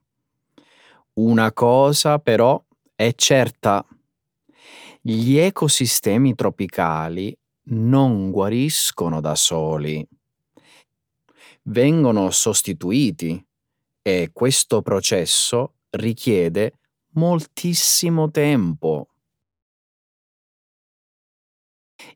Una 1.13 1.51
cosa 1.51 2.19
però 2.19 2.63
è 2.93 3.11
certa. 3.15 3.83
Gli 5.01 5.35
ecosistemi 5.35 6.35
tropicali 6.35 7.35
non 7.69 8.29
guariscono 8.29 9.19
da 9.19 9.33
soli. 9.33 10.07
Vengono 11.65 12.29
sostituiti 12.29 13.41
e 14.01 14.31
questo 14.33 14.81
processo 14.81 15.75
richiede 15.91 16.79
moltissimo 17.13 18.29
tempo. 18.31 19.07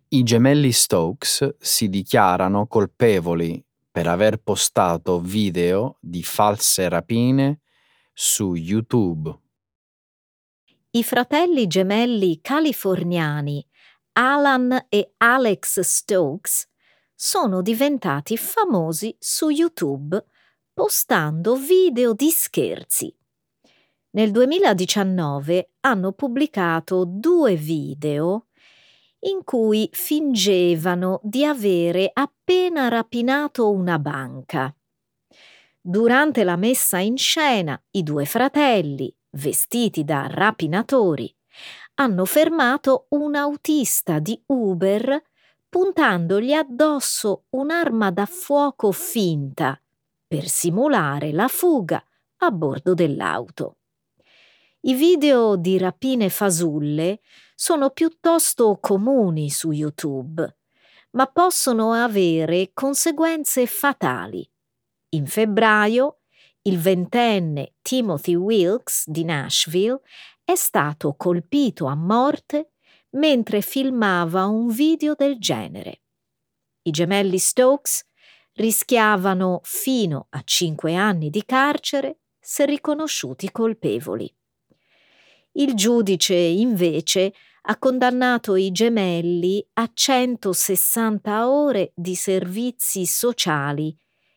I 0.10 0.24
gemelli 0.24 0.74
Stokes 0.74 1.56
si 1.60 1.88
dichiarano 1.88 2.68
colpevoli 2.68 3.64
per 3.90 4.08
aver 4.08 4.38
postato 4.38 5.20
video 5.22 5.98
di 6.02 6.24
false 6.24 6.90
rapine 6.90 7.62
su 8.14 8.54
YouTube. 8.54 9.34
I 10.92 11.04
fratelli 11.04 11.68
gemelli 11.68 12.42
californiani 12.42 13.66
Alan 14.14 14.88
e 14.90 15.14
Alex 15.18 15.80
Stokes 15.80 16.68
sono 17.20 17.64
diventati 17.64 18.38
famosi 18.38 19.16
su 19.18 19.50
YouTube 19.50 20.24
postando 20.72 21.56
video 21.56 22.14
di 22.14 22.30
scherzi. 22.30 23.12
Nel 24.12 24.30
2019 24.30 25.72
hanno 25.80 26.12
pubblicato 26.12 27.06
due 27.08 27.56
video 27.56 28.50
in 29.22 29.44
cui 29.44 29.90
fingevano 29.92 31.20
di 31.24 31.44
avere 31.44 32.12
appena 32.14 32.88
rapinato 32.88 33.72
una 33.72 33.98
banca. 33.98 34.72
Durante 35.82 36.44
la 36.44 36.56
messa 36.56 37.00
in 37.00 37.18
scena, 37.18 37.82
i 37.92 38.04
due 38.04 38.26
fratelli, 38.26 39.12
vestiti 39.32 40.04
da 40.04 40.28
rapinatori, 40.30 41.36
hanno 41.96 42.26
fermato 42.26 43.08
un 43.10 43.34
autista 43.34 44.20
di 44.20 44.40
Uber 44.46 45.20
puntandogli 45.70 46.54
addosso 46.54 47.46
un'arma 47.50 48.12
da 48.12 48.26
fuoco 48.26 48.92
finta 48.92 49.80
per 50.26 50.48
simulare 50.48 51.32
la 51.32 51.48
fuga 51.48 52.04
a 52.38 52.52
bordo 52.52 52.94
dell'auto. 52.94 53.78
I 54.82 54.94
video 54.94 55.56
di 55.56 55.78
rapine 55.78 56.30
fasulle 56.30 57.22
sono 57.56 57.90
piuttosto 57.90 58.78
comuni 58.80 59.50
su 59.50 59.72
YouTube, 59.72 60.58
ma 61.12 61.26
possono 61.26 61.94
avere 61.94 62.72
conseguenze 62.74 63.66
fatali. 63.66 64.50
In 65.10 65.26
febbraio, 65.26 66.20
il 66.64 66.80
ventenne 66.80 67.76
Timothy 67.82 68.36
Wilkes 68.36 69.10
di 69.10 69.24
Nashville 69.24 70.02
è 70.44 70.56
stato 70.56 71.16
colpito 71.16 71.86
a 71.88 71.96
morte 71.96 72.74
mentre 73.12 73.62
filmava 73.62 74.46
un 74.46 74.70
video 74.70 75.14
del 75.16 75.38
genere. 75.38 76.02
I 76.84 76.92
gemelli 76.92 77.38
Stokes 77.38 78.06
rischiavano 78.54 79.62
fino 79.64 80.28
a 80.32 80.42
cinque 80.44 80.96
anni 80.96 81.30
di 81.30 81.44
carcere 81.46 82.20
se 82.40 82.66
riconosciuti 82.66 83.52
colpevoli. 83.52 84.34
Il 85.54 85.74
giudice, 85.74 86.36
invece, 86.36 87.34
ha 87.70 87.78
condannato 87.78 88.56
i 88.56 88.72
gemelli 88.72 89.66
a 89.74 89.90
160 89.92 91.50
ore 91.50 91.92
di 91.96 92.16
servizi 92.16 93.06
sociali 93.06 93.96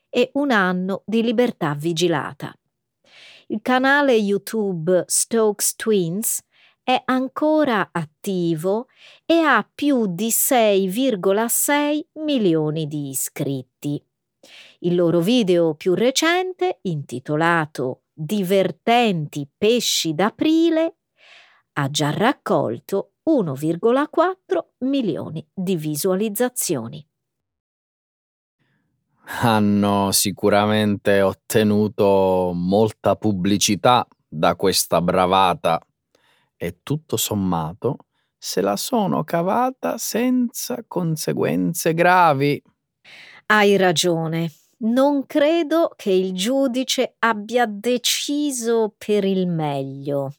e 0.09 0.31
un 0.35 0.51
anno 0.51 1.03
di 1.07 1.23
libertà 1.23 1.75
vigilata. 1.75 2.53
Il 3.47 3.61
canale 3.63 4.15
YouTube 4.15 5.05
Stokes 5.07 5.77
Twins 5.77 6.41
è 6.91 7.03
ancora 7.05 7.91
attivo 7.93 8.89
e 9.25 9.39
ha 9.39 9.69
più 9.73 10.07
di 10.07 10.27
6,6 10.27 12.01
milioni 12.25 12.89
di 12.89 13.11
iscritti. 13.11 14.05
Il 14.81 14.97
loro 14.97 15.21
video 15.21 15.75
più 15.75 15.95
recente, 15.95 16.81
intitolato 16.83 18.03
Divertenti 18.13 19.49
pesci 19.57 20.15
d'aprile, 20.15 20.97
ha 21.75 21.89
già 21.91 22.11
raccolto 22.11 23.13
1,4 23.31 24.35
milioni 24.79 25.47
di 25.55 25.77
visualizzazioni 25.77 27.07
hanno 29.43 30.11
sicuramente 30.11 31.23
ottenuto 31.23 32.51
molta 32.53 33.15
pubblicità 33.15 34.05
da 34.27 34.57
questa 34.57 35.01
bravata 35.01 35.81
e 36.63 36.81
tutto 36.83 37.17
sommato 37.17 37.97
se 38.37 38.61
la 38.61 38.77
sono 38.77 39.25
cavata 39.25 39.97
senza 39.97 40.85
conseguenze 40.87 41.95
gravi. 41.95 42.63
Hai 43.47 43.77
ragione. 43.77 44.53
Non 44.81 45.25
credo 45.27 45.93
che 45.97 46.11
il 46.11 46.35
giudice 46.35 47.17
abbia 47.19 47.67
deciso 47.67 48.95
per 48.97 49.25
il 49.25 49.47
meglio. 49.47 50.35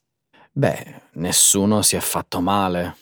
Beh, 0.51 1.01
nessuno 1.13 1.81
si 1.81 1.95
è 1.95 1.99
fatto 1.99 2.39
male. 2.39 2.95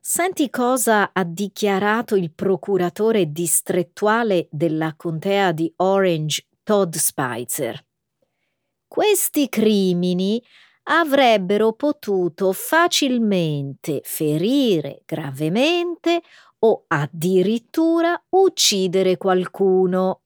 Senti 0.00 0.48
cosa 0.48 1.10
ha 1.12 1.24
dichiarato 1.24 2.16
il 2.16 2.32
procuratore 2.32 3.30
distrettuale 3.30 4.48
della 4.50 4.94
contea 4.96 5.52
di 5.52 5.70
Orange, 5.76 6.46
Todd 6.62 6.94
Spicer. 6.94 7.82
Questi 8.86 9.50
crimini 9.50 10.42
avrebbero 10.90 11.72
potuto 11.72 12.52
facilmente 12.52 14.00
ferire 14.04 15.02
gravemente 15.04 16.22
o 16.60 16.84
addirittura 16.88 18.20
uccidere 18.30 19.16
qualcuno. 19.16 20.22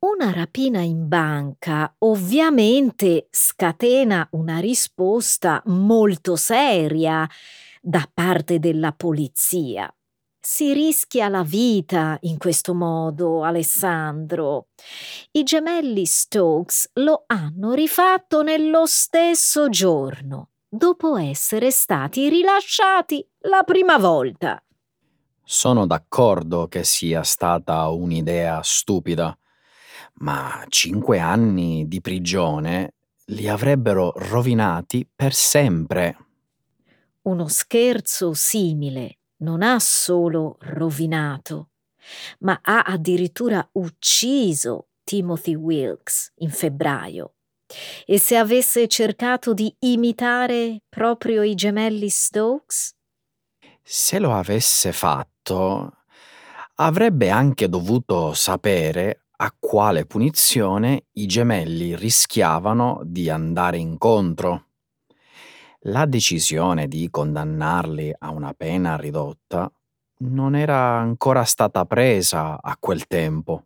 Una 0.00 0.30
rapina 0.32 0.80
in 0.80 1.08
banca 1.08 1.94
ovviamente 1.98 3.28
scatena 3.30 4.26
una 4.32 4.58
risposta 4.58 5.62
molto 5.66 6.36
seria 6.36 7.28
da 7.82 8.08
parte 8.12 8.58
della 8.58 8.92
polizia. 8.92 9.92
Si 10.52 10.72
rischia 10.72 11.28
la 11.28 11.44
vita 11.44 12.18
in 12.22 12.36
questo 12.36 12.74
modo, 12.74 13.44
Alessandro. 13.44 14.70
I 15.30 15.44
gemelli 15.44 16.04
Stokes 16.04 16.90
lo 16.94 17.22
hanno 17.28 17.72
rifatto 17.72 18.42
nello 18.42 18.84
stesso 18.84 19.68
giorno, 19.68 20.48
dopo 20.68 21.16
essere 21.16 21.70
stati 21.70 22.28
rilasciati 22.28 23.24
la 23.42 23.62
prima 23.62 23.96
volta. 23.96 24.60
Sono 25.44 25.86
d'accordo 25.86 26.66
che 26.66 26.82
sia 26.82 27.22
stata 27.22 27.86
un'idea 27.86 28.60
stupida, 28.60 29.38
ma 30.14 30.64
cinque 30.66 31.20
anni 31.20 31.86
di 31.86 32.00
prigione 32.00 32.94
li 33.26 33.48
avrebbero 33.48 34.12
rovinati 34.16 35.08
per 35.14 35.32
sempre. 35.32 36.16
Uno 37.22 37.46
scherzo 37.46 38.34
simile 38.34 39.19
non 39.40 39.62
ha 39.62 39.78
solo 39.78 40.56
rovinato, 40.60 41.70
ma 42.40 42.58
ha 42.62 42.82
addirittura 42.82 43.66
ucciso 43.72 44.88
Timothy 45.04 45.54
Wilkes 45.54 46.32
in 46.36 46.50
febbraio. 46.50 47.34
E 48.04 48.18
se 48.18 48.36
avesse 48.36 48.88
cercato 48.88 49.54
di 49.54 49.74
imitare 49.80 50.82
proprio 50.88 51.42
i 51.42 51.54
gemelli 51.54 52.08
Stokes? 52.08 52.94
Se 53.82 54.18
lo 54.18 54.34
avesse 54.34 54.92
fatto, 54.92 56.04
avrebbe 56.76 57.30
anche 57.30 57.68
dovuto 57.68 58.34
sapere 58.34 59.26
a 59.36 59.54
quale 59.58 60.04
punizione 60.04 61.06
i 61.12 61.26
gemelli 61.26 61.96
rischiavano 61.96 63.00
di 63.04 63.30
andare 63.30 63.78
incontro. 63.78 64.69
La 65.84 66.04
decisione 66.04 66.88
di 66.88 67.08
condannarli 67.10 68.14
a 68.18 68.30
una 68.30 68.52
pena 68.52 68.96
ridotta 68.96 69.72
non 70.18 70.54
era 70.54 70.98
ancora 70.98 71.44
stata 71.44 71.86
presa 71.86 72.60
a 72.60 72.76
quel 72.78 73.06
tempo. 73.06 73.64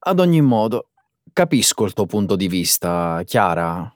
Ad 0.00 0.20
ogni 0.20 0.42
modo, 0.42 0.90
capisco 1.32 1.86
il 1.86 1.94
tuo 1.94 2.04
punto 2.04 2.36
di 2.36 2.46
vista, 2.46 3.22
Chiara. 3.24 3.90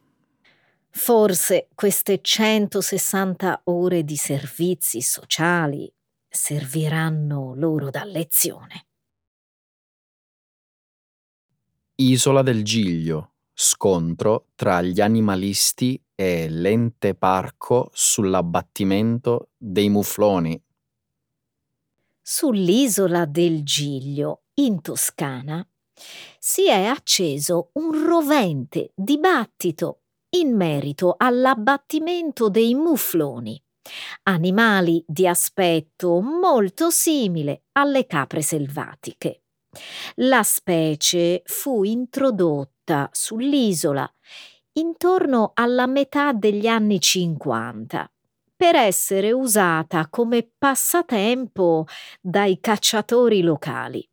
Forse 0.88 1.68
queste 1.74 2.20
160 2.22 3.60
ore 3.64 4.02
di 4.02 4.16
servizi 4.16 5.02
sociali 5.02 5.92
serviranno 6.26 7.54
loro 7.54 7.90
da 7.90 8.04
lezione. 8.04 8.86
Isola 11.96 12.40
del 12.40 12.64
Giglio. 12.64 13.32
Scontro 13.52 14.46
tra 14.54 14.80
gli 14.80 15.02
animalisti 15.02 16.02
e 16.20 16.50
l'ente 16.50 17.14
parco 17.14 17.88
sull'abbattimento 17.94 19.52
dei 19.56 19.88
mufloni. 19.88 20.62
Sull'isola 22.20 23.24
del 23.24 23.62
Giglio, 23.62 24.42
in 24.56 24.82
Toscana, 24.82 25.66
si 26.38 26.68
è 26.68 26.84
acceso 26.84 27.70
un 27.72 28.06
rovente 28.06 28.92
dibattito 28.94 30.00
in 30.36 30.54
merito 30.54 31.14
all'abbattimento 31.16 32.50
dei 32.50 32.74
mufloni, 32.74 33.58
animali 34.24 35.02
di 35.06 35.26
aspetto 35.26 36.20
molto 36.20 36.90
simile 36.90 37.62
alle 37.72 38.04
capre 38.04 38.42
selvatiche. 38.42 39.44
La 40.16 40.42
specie 40.42 41.40
fu 41.46 41.82
introdotta 41.82 43.08
sull'isola 43.10 44.12
intorno 44.72 45.52
alla 45.54 45.86
metà 45.86 46.32
degli 46.32 46.66
anni 46.66 47.00
50 47.00 48.10
per 48.56 48.74
essere 48.76 49.32
usata 49.32 50.08
come 50.08 50.48
passatempo 50.56 51.86
dai 52.20 52.60
cacciatori 52.60 53.42
locali. 53.42 54.06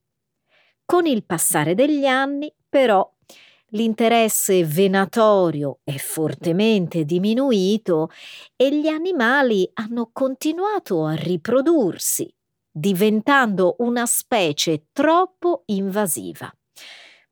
Con 0.85 1.05
il 1.05 1.25
passare 1.25 1.75
degli 1.75 2.05
anni, 2.05 2.53
però, 2.69 3.13
l'interesse 3.71 4.63
venatorio 4.63 5.79
è 5.83 5.97
fortemente 5.97 7.03
diminuito 7.03 8.09
e 8.55 8.73
gli 8.73 8.87
animali 8.87 9.69
hanno 9.73 10.09
continuato 10.13 11.03
a 11.03 11.13
riprodursi 11.13 12.33
diventando 12.77 13.77
una 13.79 14.05
specie 14.05 14.85
troppo 14.91 15.63
invasiva. 15.65 16.53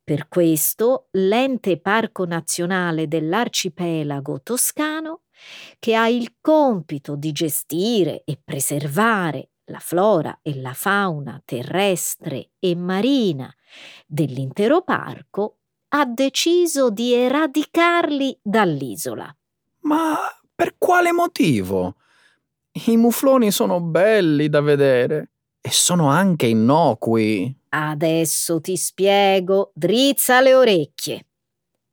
Per 0.06 0.28
questo 0.28 1.08
l'ente 1.13 1.80
parco 1.80 2.26
nazionale 2.26 3.08
dell'arcipelago 3.08 4.39
toscano, 4.44 5.22
che 5.80 5.96
ha 5.96 6.08
il 6.08 6.36
compito 6.41 7.15
di 7.15 7.32
gestire 7.32 8.22
e 8.24 8.39
preservare 8.41 9.50
la 9.72 9.80
flora 9.80 10.41
e 10.44 10.62
la 10.62 10.74
fauna 10.74 11.41
terrestre 11.44 12.52
e 12.60 12.76
marina 12.76 13.52
dell'intero 14.06 14.84
parco, 14.84 15.58
ha 15.89 16.06
deciso 16.06 16.91
di 16.91 17.12
eradicarli 17.15 18.38
dall'isola. 18.44 19.36
Ma 19.80 20.18
per 20.54 20.76
quale 20.78 21.12
motivo? 21.13 21.96
I 22.86 22.96
mufloni 22.96 23.50
sono 23.50 23.80
belli 23.82 24.50
da 24.50 24.62
vedere 24.62 25.32
e 25.60 25.72
sono 25.72 26.10
anche 26.10 26.46
innocui. 26.46 27.63
Adesso 27.78 28.62
ti 28.62 28.78
spiego, 28.78 29.72
drizza 29.76 30.40
le 30.40 30.56
orecchie. 30.56 31.28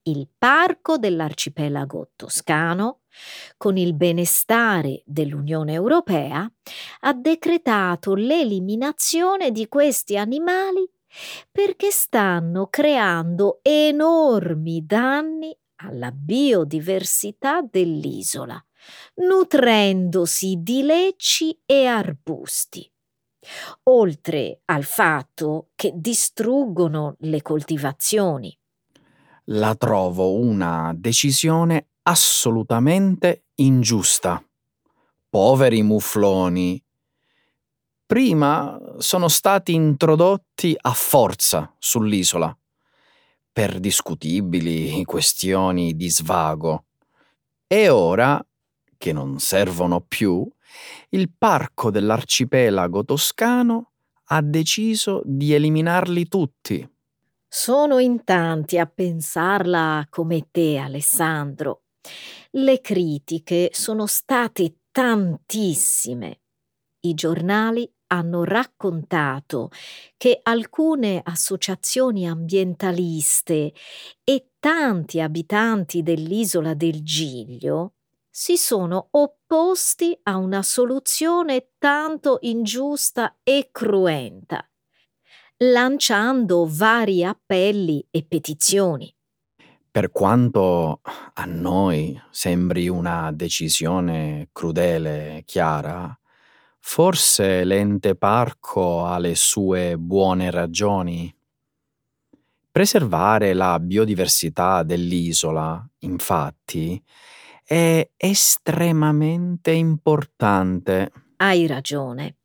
Il 0.02 0.28
parco 0.38 0.96
dell'arcipelago 0.96 2.12
toscano, 2.14 3.00
con 3.56 3.76
il 3.76 3.92
benestare 3.94 5.02
dell'Unione 5.04 5.72
Europea, 5.72 6.48
ha 7.00 7.12
decretato 7.14 8.14
l'eliminazione 8.14 9.50
di 9.50 9.66
questi 9.66 10.16
animali 10.16 10.88
perché 11.50 11.90
stanno 11.90 12.68
creando 12.68 13.58
enormi 13.62 14.86
danni 14.86 15.54
alla 15.82 16.12
biodiversità 16.12 17.60
dell'isola, 17.60 18.64
nutrendosi 19.16 20.60
di 20.62 20.82
lecci 20.82 21.60
e 21.66 21.86
arbusti 21.86 22.91
oltre 23.84 24.60
al 24.66 24.84
fatto 24.84 25.68
che 25.74 25.92
distruggono 25.94 27.16
le 27.20 27.42
coltivazioni. 27.42 28.56
La 29.46 29.74
trovo 29.74 30.34
una 30.34 30.92
decisione 30.94 31.88
assolutamente 32.02 33.46
ingiusta. 33.56 34.42
Poveri 35.28 35.82
mufloni. 35.82 36.82
Prima 38.06 38.78
sono 38.98 39.28
stati 39.28 39.72
introdotti 39.72 40.76
a 40.78 40.92
forza 40.92 41.74
sull'isola 41.78 42.56
per 43.52 43.80
discutibili 43.80 45.02
questioni 45.04 45.94
di 45.96 46.08
svago 46.08 46.84
e 47.66 47.88
ora, 47.88 48.38
che 48.98 49.12
non 49.14 49.38
servono 49.40 50.02
più, 50.02 50.46
il 51.10 51.30
parco 51.36 51.90
dell'arcipelago 51.90 53.04
toscano 53.04 53.92
ha 54.26 54.40
deciso 54.40 55.22
di 55.24 55.52
eliminarli 55.52 56.26
tutti. 56.28 56.88
Sono 57.46 57.98
in 57.98 58.24
tanti 58.24 58.78
a 58.78 58.86
pensarla 58.86 60.06
come 60.08 60.48
te, 60.50 60.78
Alessandro. 60.78 61.82
Le 62.52 62.80
critiche 62.80 63.68
sono 63.72 64.06
state 64.06 64.78
tantissime. 64.90 66.40
I 67.00 67.14
giornali 67.14 67.90
hanno 68.06 68.44
raccontato 68.44 69.70
che 70.16 70.38
alcune 70.42 71.20
associazioni 71.22 72.28
ambientaliste 72.28 73.72
e 74.22 74.50
tanti 74.58 75.20
abitanti 75.20 76.02
dell'isola 76.02 76.74
del 76.74 77.02
Giglio 77.02 77.94
si 78.34 78.56
sono 78.56 79.08
opposti 79.10 80.18
a 80.22 80.38
una 80.38 80.62
soluzione 80.62 81.72
tanto 81.78 82.38
ingiusta 82.40 83.36
e 83.42 83.68
cruenta. 83.70 84.66
lanciando 85.64 86.66
vari 86.68 87.24
appelli 87.24 88.04
e 88.10 88.24
petizioni. 88.24 89.14
Per 89.90 90.10
quanto 90.10 91.00
a 91.34 91.44
noi 91.44 92.20
sembri 92.30 92.88
una 92.88 93.30
decisione 93.32 94.48
crudele 94.52 95.36
e 95.38 95.44
chiara, 95.44 96.18
forse 96.80 97.64
l'ente 97.64 98.16
parco 98.16 99.04
ha 99.04 99.18
le 99.18 99.34
sue 99.34 99.96
buone 99.98 100.50
ragioni. 100.50 101.32
Preservare 102.70 103.52
la 103.52 103.78
biodiversità 103.78 104.82
dell'isola, 104.82 105.86
infatti, 106.00 107.02
è 107.64 108.08
estremamente 108.16 109.70
importante. 109.70 111.12
Hai 111.36 111.66
ragione. 111.66 112.36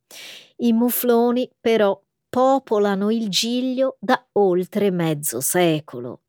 I 0.58 0.74
mufloni 0.74 1.50
però 1.60 2.00
popolano 2.30 3.10
il 3.12 3.30
Giglio 3.30 3.98
da 4.00 4.26
oltre 4.34 4.92
mezzo 4.92 5.42
secolo. 5.42 6.22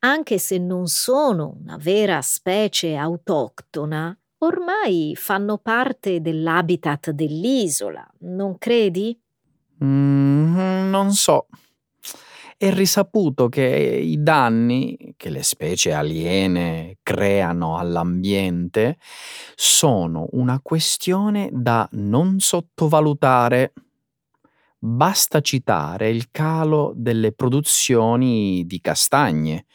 Anche 0.00 0.38
se 0.38 0.58
non 0.58 0.86
sono 0.86 1.56
una 1.60 1.76
vera 1.76 2.22
specie 2.22 2.96
autoctona, 2.96 4.16
ormai 4.38 5.14
fanno 5.16 5.58
parte 5.58 6.20
dell'habitat 6.20 7.10
dell'isola, 7.10 8.06
non 8.20 8.56
credi? 8.58 9.20
Mm, 9.82 10.90
non 10.90 11.12
so. 11.12 11.46
È 12.60 12.72
risaputo 12.72 13.48
che 13.48 13.62
i 13.62 14.20
danni 14.20 15.14
che 15.16 15.30
le 15.30 15.44
specie 15.44 15.92
aliene 15.92 16.96
creano 17.04 17.78
all'ambiente 17.78 18.98
sono 19.54 20.26
una 20.32 20.58
questione 20.60 21.50
da 21.52 21.88
non 21.92 22.40
sottovalutare. 22.40 23.74
Basta 24.76 25.40
citare 25.40 26.10
il 26.10 26.32
calo 26.32 26.92
delle 26.96 27.30
produzioni 27.30 28.66
di 28.66 28.80
castagne, 28.80 29.66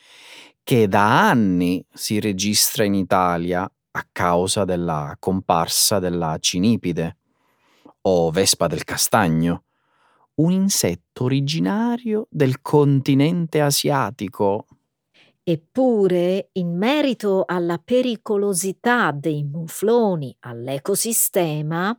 che 0.61 0.89
da 0.89 1.29
anni 1.29 1.85
si 1.89 2.19
registra 2.19 2.83
in 2.83 2.95
Italia 2.95 3.63
a 3.63 4.07
causa 4.11 4.65
della 4.65 5.15
comparsa 5.19 5.99
della 5.99 6.35
cinipide 6.37 7.15
o 8.01 8.29
vespa 8.29 8.67
del 8.67 8.83
castagno, 8.83 9.63
un 10.35 10.51
insetto 10.51 11.25
originario 11.25 12.27
del 12.29 12.61
continente 12.61 13.61
asiatico. 13.61 14.65
Eppure, 15.43 16.49
in 16.53 16.77
merito 16.77 17.43
alla 17.45 17.77
pericolosità 17.77 19.11
dei 19.11 19.43
mufloni 19.43 20.35
all'ecosistema, 20.39 21.95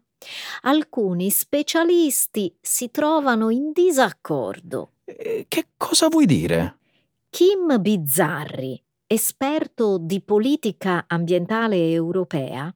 alcuni 0.62 1.30
specialisti 1.30 2.56
si 2.60 2.90
trovano 2.90 3.50
in 3.50 3.70
disaccordo. 3.72 4.92
Eh, 5.04 5.44
Che 5.46 5.66
cosa 5.76 6.08
vuoi 6.08 6.24
dire? 6.24 6.78
Kim 7.28 7.80
Bizzarri, 7.80 8.82
esperto 9.06 9.98
di 9.98 10.22
politica 10.22 11.04
ambientale 11.06 11.90
europea, 11.92 12.74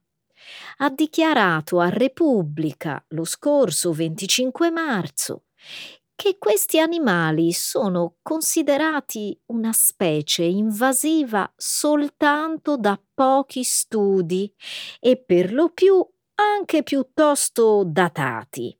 ha 0.77 0.89
dichiarato 0.89 1.79
a 1.79 1.89
Repubblica 1.89 3.03
lo 3.09 3.25
scorso 3.25 3.91
25 3.91 4.69
marzo 4.69 5.43
che 6.19 6.37
questi 6.37 6.79
animali 6.79 7.53
sono 7.53 8.17
considerati 8.21 9.39
una 9.47 9.71
specie 9.71 10.43
invasiva 10.43 11.49
soltanto 11.55 12.75
da 12.75 13.01
pochi 13.13 13.63
studi 13.63 14.53
e 14.99 15.15
per 15.15 15.53
lo 15.53 15.69
più 15.69 16.05
anche 16.35 16.83
piuttosto 16.83 17.83
datati. 17.85 18.77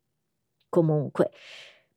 Comunque, 0.68 1.32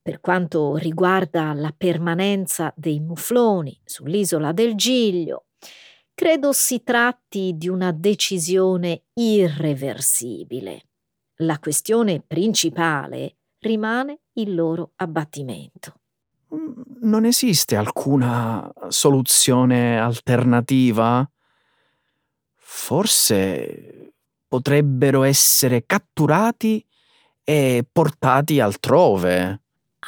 per 0.01 0.21
quanto 0.21 0.77
riguarda 0.77 1.53
la 1.55 1.75
permanenza 1.77 2.73
dei 2.77 3.01
mufloni 3.01 3.81
sull'isola 3.85 4.53
del 4.53 4.77
Giglio, 4.77 5.47
credo 6.15 6.53
si 6.53 6.85
tratti 6.85 7.55
di 7.57 7.69
una 7.69 7.91
decisione 7.91 9.07
irreversibile. 9.15 10.87
La 11.39 11.59
questione 11.59 12.21
principale 12.21 13.39
rimane 13.63 14.21
il 14.35 14.55
loro 14.55 14.93
abbattimento. 14.97 15.95
Mm, 16.55 16.83
Non 17.03 17.25
esiste 17.25 17.77
alcuna 17.77 18.71
soluzione 18.89 19.99
alternativa? 19.99 21.29
Forse 22.57 24.15
potrebbero 24.47 25.23
essere 25.23 25.85
catturati 25.87 26.85
e 27.45 27.87
portati 27.91 28.61
altrove. 28.61 29.63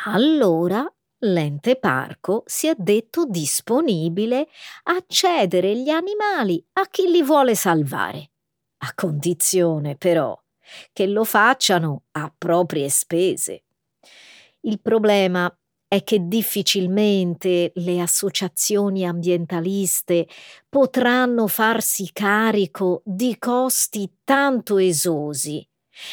Allora 0.06 0.86
l'ente 1.20 1.76
parco 1.76 2.42
si 2.46 2.66
è 2.66 2.74
detto 2.76 3.24
disponibile 3.26 4.48
a 4.84 5.02
cedere 5.06 5.76
gli 5.76 5.88
animali 5.88 6.64
a 6.74 6.86
chi 6.86 7.08
li 7.10 7.22
vuole 7.22 7.54
salvare, 7.54 8.30
a 8.78 8.92
condizione 8.94 9.96
però 9.96 10.38
che 10.92 11.07
lo 11.07 11.24
facciano 11.24 12.05
a 12.12 12.33
proprie 12.37 12.88
spese. 12.88 13.64
Il 14.61 14.81
problema 14.81 15.55
è 15.87 16.03
che 16.03 16.27
difficilmente 16.27 17.70
le 17.74 18.00
associazioni 18.00 19.07
ambientaliste 19.07 20.27
potranno 20.68 21.46
farsi 21.46 22.11
carico 22.12 23.03
di 23.05 23.38
costi 23.38 24.11
tanto 24.24 24.79
esosi, 24.79 25.66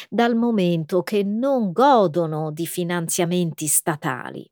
dal 0.08 0.36
momento 0.36 1.02
che 1.02 1.24
non 1.24 1.72
godono 1.72 2.52
di 2.52 2.66
finanziamenti 2.66 3.66
statali. 3.66 4.48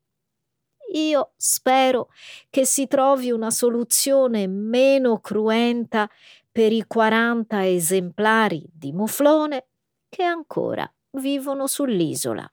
Io 0.93 1.31
spero 1.37 2.09
che 2.49 2.65
si 2.65 2.87
trovi 2.87 3.31
una 3.31 3.51
soluzione 3.51 4.47
meno 4.47 5.19
cruenta 5.19 6.09
per 6.51 6.73
i 6.73 6.83
40 6.85 7.65
esemplari 7.65 8.65
di 8.69 8.91
muflone 8.91 9.67
che 10.11 10.23
ancora 10.23 10.93
vivono 11.11 11.67
sull'isola. 11.67 12.45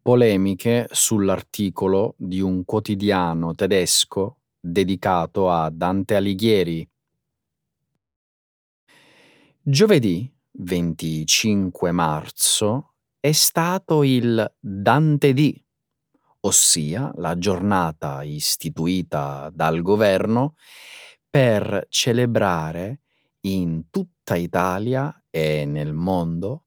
Polemiche 0.00 0.86
sull'articolo 0.88 2.14
di 2.16 2.40
un 2.40 2.64
quotidiano 2.64 3.54
tedesco 3.54 4.42
dedicato 4.60 5.50
a 5.50 5.68
Dante 5.68 6.14
Alighieri. 6.14 6.88
Giovedì 9.60 10.32
25 10.52 11.90
marzo 11.90 12.94
è 13.18 13.32
stato 13.32 14.04
il 14.04 14.54
Dante 14.60 15.32
D, 15.32 15.60
ossia 16.40 17.10
la 17.16 17.36
giornata 17.36 18.22
istituita 18.22 19.50
dal 19.52 19.82
governo 19.82 20.54
per 21.28 21.86
celebrare 21.88 23.03
in 23.46 23.90
tutta 23.90 24.36
Italia 24.36 25.24
e 25.30 25.64
nel 25.64 25.92
mondo 25.92 26.64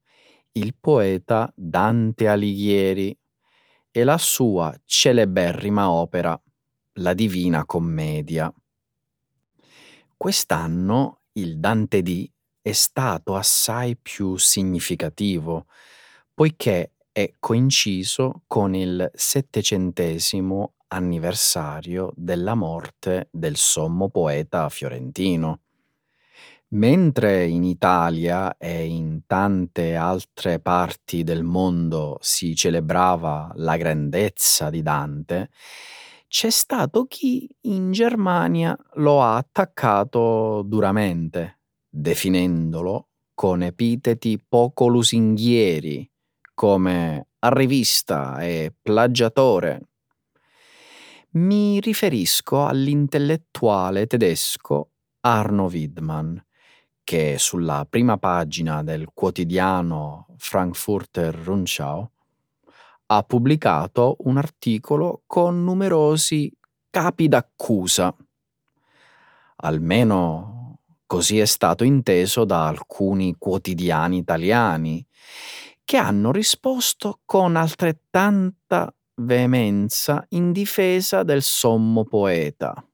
il 0.53 0.75
poeta 0.79 1.51
Dante 1.55 2.27
Alighieri 2.27 3.17
e 3.91 4.03
la 4.03 4.17
sua 4.17 4.75
celeberrima 4.85 5.89
opera 5.89 6.39
La 6.93 7.13
Divina 7.13 7.65
Commedia. 7.65 8.53
Quest'anno 10.15 11.21
il 11.33 11.59
Dante 11.59 12.01
D 12.01 12.29
è 12.61 12.71
stato 12.71 13.35
assai 13.35 13.95
più 13.95 14.35
significativo, 14.37 15.67
poiché 16.33 16.93
è 17.11 17.33
coinciso 17.39 18.43
con 18.47 18.75
il 18.75 19.09
settecentesimo 19.13 20.73
anniversario 20.87 22.11
della 22.15 22.55
morte 22.55 23.29
del 23.31 23.55
sommo 23.55 24.09
poeta 24.09 24.69
fiorentino. 24.69 25.61
Mentre 26.69 27.45
in 27.45 27.63
Italia 27.63 28.57
e 28.57 28.85
in 28.87 29.21
tante 29.25 29.95
altre 29.95 30.59
parti 30.59 31.23
del 31.23 31.43
mondo 31.43 32.17
si 32.19 32.55
celebrava 32.55 33.53
la 33.55 33.77
grandezza 33.77 34.69
di 34.69 34.81
Dante, 34.81 35.49
c'è 36.27 36.49
stato 36.49 37.05
chi 37.05 37.49
in 37.61 37.91
Germania 37.93 38.77
lo 38.95 39.23
ha 39.23 39.37
attaccato 39.37 40.61
duramente, 40.65 41.61
definendolo 41.87 43.11
con 43.33 43.61
epiteti 43.63 44.43
poco 44.45 44.87
lusinghieri 44.87 46.09
come 46.53 47.27
arrivista 47.39 48.39
e 48.39 48.73
plagiatore. 48.81 49.87
Mi 51.33 51.79
riferisco 51.79 52.65
all'intellettuale 52.65 54.05
tedesco 54.05 54.89
Arno 55.21 55.65
Widmann, 55.65 56.35
che 57.07 57.37
sulla 57.37 57.87
prima 57.89 58.17
pagina 58.17 58.83
del 58.83 59.11
quotidiano 59.13 60.25
Frankfurter 60.35 61.33
Rundschau 61.33 62.05
ha 63.05 63.23
pubblicato 63.23 64.17
un 64.25 64.35
articolo 64.35 65.21
con 65.25 65.63
numerosi 65.63 66.51
capi 66.89 67.29
d'accusa. 67.29 68.13
Almeno 69.55 70.79
così 71.05 71.39
è 71.39 71.45
stato 71.45 71.85
inteso 71.85 72.43
da 72.43 72.67
alcuni 72.67 73.37
quotidiani 73.39 74.17
italiani, 74.17 75.05
che 75.85 75.95
hanno 75.95 76.33
risposto 76.33 77.21
con 77.23 77.55
altrettanta 77.55 78.93
veemenza 79.21 80.25
in 80.31 80.51
difesa 80.51 81.23
del 81.23 81.41
sommo 81.41 82.03
poeta. 82.03 82.86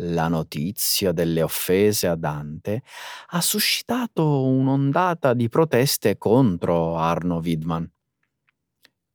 La 0.00 0.28
notizia 0.28 1.12
delle 1.12 1.40
offese 1.42 2.06
a 2.06 2.16
Dante 2.16 2.82
ha 3.28 3.40
suscitato 3.40 4.44
un'ondata 4.44 5.32
di 5.32 5.48
proteste 5.48 6.18
contro 6.18 6.96
Arno 6.98 7.36
Widman. 7.36 7.90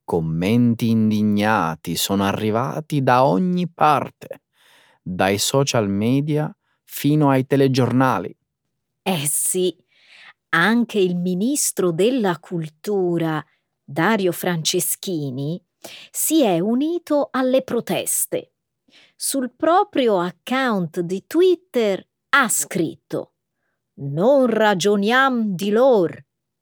Commenti 0.04 0.88
indignati 0.88 1.94
sono 1.94 2.24
arrivati 2.24 3.00
da 3.02 3.24
ogni 3.24 3.68
parte, 3.68 4.42
dai 5.00 5.38
social 5.38 5.88
media 5.88 6.54
fino 6.82 7.30
ai 7.30 7.46
telegiornali. 7.46 8.36
Eh 9.02 9.26
sì, 9.26 9.76
anche 10.50 10.98
il 10.98 11.16
ministro 11.16 11.92
della 11.92 12.38
cultura, 12.40 13.44
Dario 13.84 14.32
Franceschini, 14.32 15.64
si 16.10 16.42
è 16.42 16.58
unito 16.58 17.28
alle 17.30 17.62
proteste. 17.62 18.51
Sul 19.24 19.52
proprio 19.56 20.18
account 20.18 20.98
di 20.98 21.22
Twitter 21.28 22.04
ha 22.30 22.48
scritto 22.48 23.34
Non 23.98 24.46
ragioniam 24.46 25.54
di 25.54 25.70
lor, 25.70 26.20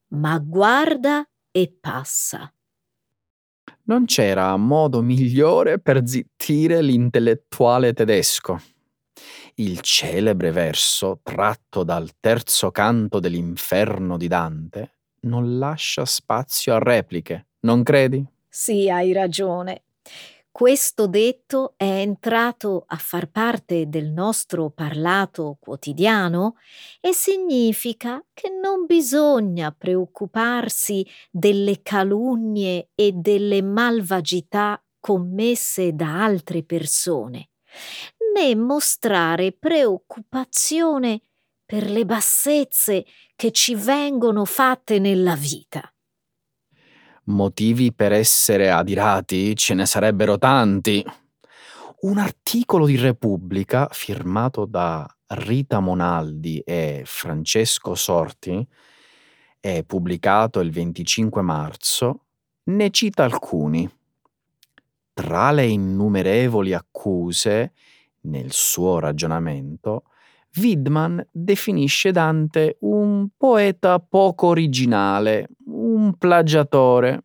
ma 0.09 0.39
guarda 0.39 1.27
e 1.51 1.75
passa. 1.81 2.53
Non 3.85 4.05
c'era 4.05 4.55
modo 4.59 5.01
migliore 5.01 5.79
per 5.79 6.07
zittire 6.07 6.83
l'intellettuale 6.83 7.95
tedesco. 7.95 8.61
Il 9.55 9.81
celebre 9.81 10.51
verso 10.51 11.21
tratto 11.23 11.83
dal 11.83 12.11
terzo 12.21 12.71
canto 12.71 13.21
dell'inferno 13.21 14.19
di 14.19 14.29
Dante 14.29 14.97
non 15.21 15.59
lascia 15.59 16.05
spazio 16.05 16.75
a 16.75 16.79
repliche, 16.79 17.47
non 17.61 17.83
credi? 17.83 18.23
Sì, 18.51 18.91
hai 18.91 19.15
ragione. 19.15 19.85
Questo 20.53 21.07
detto 21.07 21.75
è 21.77 21.85
entrato 21.85 22.85
a 22.87 22.97
far 22.97 23.31
parte 23.31 23.89
del 23.89 24.11
nostro 24.11 24.71
parlato 24.71 25.57
quotidiano 25.61 26.57
e 27.01 27.15
significa 27.15 28.23
che 28.35 28.51
non 28.51 28.85
bisogna 28.85 29.71
preoccuparsi 29.71 31.07
delle 31.31 31.83
calunnie 31.83 32.91
e 32.95 33.13
delle 33.13 33.63
malvagità 33.63 34.83
commesse 34.99 35.95
da 35.95 36.23
altre 36.23 36.65
persone, 36.65 37.51
né 38.35 38.55
mostrare 38.57 39.53
preoccupazione 39.53 41.23
per 41.65 41.89
le 41.89 42.05
bassezze 42.05 43.07
che 43.37 43.53
ci 43.53 43.77
vengono 43.77 44.45
fatte 44.45 44.99
nella 44.99 45.37
vita. 45.37 45.91
Motivi 47.31 47.93
per 47.93 48.13
essere 48.13 48.71
adirati 48.71 49.55
ce 49.55 49.75
ne 49.75 49.87
sarebbero 49.87 50.37
tanti. 50.37 51.05
Un 52.01 52.19
articolo 52.19 52.87
di 52.87 52.97
Repubblica 52.97 53.89
firmato 53.93 54.65
da 54.65 55.07
Rita 55.29 55.79
Monaldi 55.79 56.59
e 56.59 57.03
Francesco 57.05 57.95
Sorti 57.95 58.67
e 59.61 59.85
pubblicato 59.85 60.59
il 60.59 60.73
25 60.73 61.41
marzo 61.43 62.25
ne 62.65 62.91
cita 62.91 63.23
alcuni. 63.23 63.89
Tra 65.13 65.53
le 65.53 65.67
innumerevoli 65.67 66.73
accuse, 66.75 67.73
nel 68.23 68.51
suo 68.51 68.99
ragionamento, 68.99 70.03
Widman 70.57 71.25
definisce 71.31 72.11
Dante 72.11 72.77
un 72.81 73.29
poeta 73.37 74.01
poco 74.01 74.49
originale, 74.49 75.49
plagiatore, 76.17 77.23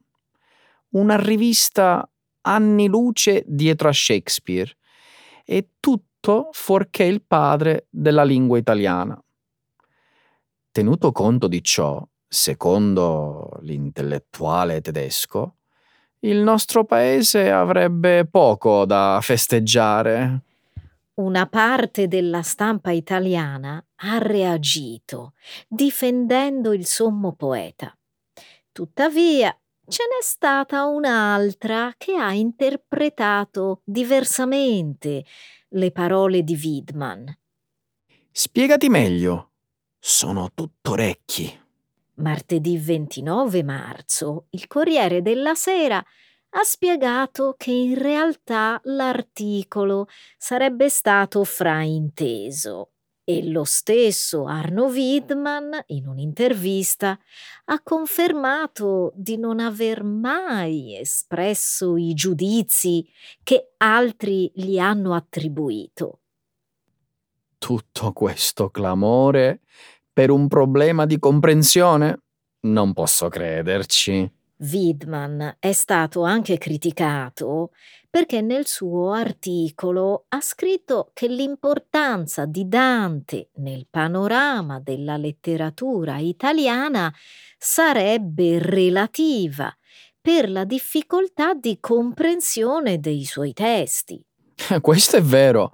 una 0.89 1.17
rivista 1.17 2.07
anni 2.41 2.87
luce 2.87 3.43
dietro 3.47 3.89
a 3.89 3.93
Shakespeare 3.93 4.75
e 5.43 5.69
tutto 5.79 6.49
fuorché 6.51 7.03
il 7.03 7.21
padre 7.21 7.87
della 7.89 8.23
lingua 8.23 8.57
italiana. 8.57 9.19
Tenuto 10.71 11.11
conto 11.11 11.47
di 11.47 11.63
ciò, 11.63 12.05
secondo 12.27 13.49
l'intellettuale 13.61 14.81
tedesco, 14.81 15.55
il 16.19 16.37
nostro 16.37 16.85
paese 16.85 17.51
avrebbe 17.51 18.25
poco 18.25 18.85
da 18.85 19.19
festeggiare 19.21 20.41
una 21.15 21.45
parte 21.47 22.09
della 22.09 22.41
stampa 22.41 22.91
italiana 22.91 23.81
ha 23.97 24.17
reagito 24.17 25.33
difendendo 25.67 26.73
il 26.73 26.85
sommo 26.85 27.33
poeta. 27.33 27.95
Tuttavia, 28.75 29.57
ce 29.87 30.03
n'è 30.03 30.21
stata 30.21 30.83
un'altra 30.83 31.93
che 31.97 32.13
ha 32.17 32.33
interpretato 32.33 33.79
diversamente 33.85 35.23
le 35.69 35.91
parole 35.93 36.43
di 36.43 36.59
Widman. 36.61 37.37
Spiegati 38.29 38.89
meglio. 38.89 39.51
Sono 39.97 40.51
tutto 40.53 40.91
orecchi. 40.91 41.57
Martedì 42.15 42.77
29 42.77 43.63
marzo, 43.63 44.47
il 44.49 44.67
Corriere 44.67 45.21
della 45.21 45.55
Sera 45.55 46.03
ha 46.49 46.63
spiegato 46.63 47.55
che 47.57 47.71
in 47.71 47.97
realtà 47.97 48.81
l'articolo 48.83 50.09
sarebbe 50.37 50.89
stato 50.89 51.45
frainteso 51.45 52.94
e 53.27 53.49
lo 53.49 53.63
stesso 53.63 54.45
Arno 54.45 54.85
Widman, 54.85 55.71
in 55.87 56.07
un'intervista, 56.07 57.17
ha 57.65 57.81
confermato 57.81 59.11
di 59.15 59.37
non 59.37 59.59
aver 59.59 60.03
mai 60.03 60.95
espresso 60.95 61.97
i 61.97 62.13
giudizi 62.13 63.05
che 63.41 63.73
altri 63.77 64.51
gli 64.53 64.77
hanno 64.77 65.15
attribuito. 65.15 66.19
Tutto 67.57 68.13
questo 68.13 68.69
clamore 68.69 69.61
per 70.13 70.29
un 70.29 70.47
problema 70.47 71.07
di 71.07 71.17
comprensione? 71.17 72.19
Non 72.61 72.93
posso 72.93 73.27
crederci. 73.27 74.31
Widman 74.57 75.57
è 75.59 75.73
stato 75.73 76.23
anche 76.23 76.57
criticato 76.57 77.71
perché 78.15 78.39
nel 78.39 78.65
suo 78.65 79.11
articolo 79.11 80.27
ha 80.29 80.39
scritto 80.39 81.09
che 81.11 81.27
l'importanza 81.27 82.45
di 82.45 82.65
Dante 82.65 83.49
nel 83.55 83.87
panorama 83.89 84.79
della 84.79 85.17
letteratura 85.17 86.19
italiana 86.19 87.13
sarebbe 87.57 88.57
relativa 88.59 89.69
per 90.21 90.49
la 90.49 90.63
difficoltà 90.63 91.55
di 91.55 91.77
comprensione 91.81 93.01
dei 93.01 93.25
suoi 93.25 93.51
testi. 93.51 94.25
Questo 94.79 95.17
è 95.17 95.21
vero. 95.21 95.73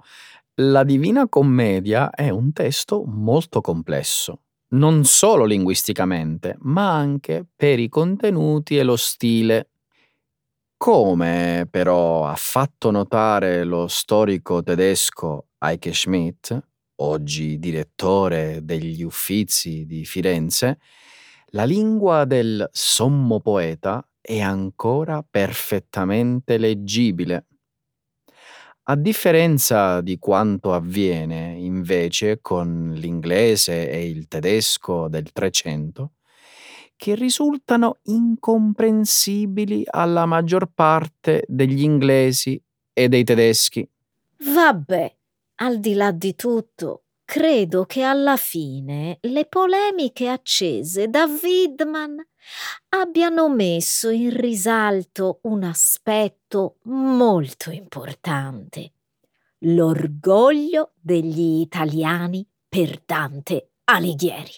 La 0.54 0.82
Divina 0.82 1.28
Commedia 1.28 2.10
è 2.10 2.28
un 2.30 2.52
testo 2.52 3.04
molto 3.06 3.60
complesso 3.60 4.40
non 4.72 5.04
solo 5.04 5.44
linguisticamente, 5.44 6.56
ma 6.60 6.96
anche 6.96 7.46
per 7.54 7.78
i 7.78 7.90
contenuti 7.90 8.78
e 8.78 8.82
lo 8.82 8.96
stile. 8.96 9.71
Come 10.82 11.68
però 11.70 12.26
ha 12.26 12.34
fatto 12.34 12.90
notare 12.90 13.62
lo 13.62 13.86
storico 13.86 14.64
tedesco 14.64 15.50
Heike 15.58 15.92
Schmidt, 15.94 16.60
oggi 16.96 17.60
direttore 17.60 18.64
degli 18.64 19.04
Uffizi 19.04 19.86
di 19.86 20.04
Firenze, 20.04 20.80
la 21.50 21.62
lingua 21.62 22.24
del 22.24 22.68
sommo 22.72 23.38
poeta 23.38 24.04
è 24.20 24.40
ancora 24.40 25.22
perfettamente 25.22 26.58
leggibile. 26.58 27.46
A 28.86 28.96
differenza 28.96 30.00
di 30.00 30.18
quanto 30.18 30.74
avviene 30.74 31.54
invece 31.58 32.40
con 32.40 32.90
l'inglese 32.96 33.88
e 33.88 34.08
il 34.08 34.26
tedesco 34.26 35.06
del 35.06 35.30
Trecento, 35.30 36.14
che 37.02 37.16
risultano 37.16 37.98
incomprensibili 38.04 39.82
alla 39.90 40.24
maggior 40.24 40.70
parte 40.72 41.42
degli 41.48 41.82
inglesi 41.82 42.62
e 42.92 43.08
dei 43.08 43.24
tedeschi. 43.24 43.84
Vabbè, 44.54 45.16
al 45.56 45.80
di 45.80 45.94
là 45.94 46.12
di 46.12 46.36
tutto, 46.36 47.06
credo 47.24 47.86
che 47.86 48.02
alla 48.02 48.36
fine 48.36 49.18
le 49.22 49.46
polemiche 49.46 50.28
accese 50.28 51.08
da 51.08 51.24
Widman 51.24 52.24
abbiano 52.90 53.48
messo 53.48 54.08
in 54.08 54.30
risalto 54.30 55.40
un 55.42 55.64
aspetto 55.64 56.76
molto 56.84 57.72
importante, 57.72 58.92
l'orgoglio 59.64 60.92
degli 61.00 61.62
italiani 61.62 62.48
per 62.68 63.02
Dante 63.04 63.72
Alighieri. 63.86 64.54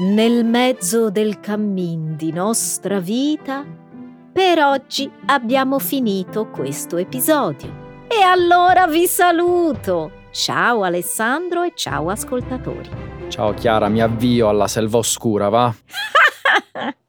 Nel 0.00 0.44
mezzo 0.44 1.10
del 1.10 1.40
cammin 1.40 2.14
di 2.14 2.30
nostra 2.30 3.00
vita, 3.00 3.66
per 4.32 4.60
oggi 4.60 5.10
abbiamo 5.26 5.80
finito 5.80 6.50
questo 6.50 6.98
episodio. 6.98 8.06
E 8.06 8.22
allora 8.22 8.86
vi 8.86 9.08
saluto! 9.08 10.26
Ciao 10.30 10.84
Alessandro 10.84 11.64
e 11.64 11.72
ciao 11.74 12.10
ascoltatori! 12.10 12.88
Ciao 13.26 13.52
Chiara, 13.54 13.88
mi 13.88 14.00
avvio 14.00 14.48
alla 14.48 14.68
selva 14.68 14.98
oscura, 14.98 15.48
va? 15.48 15.74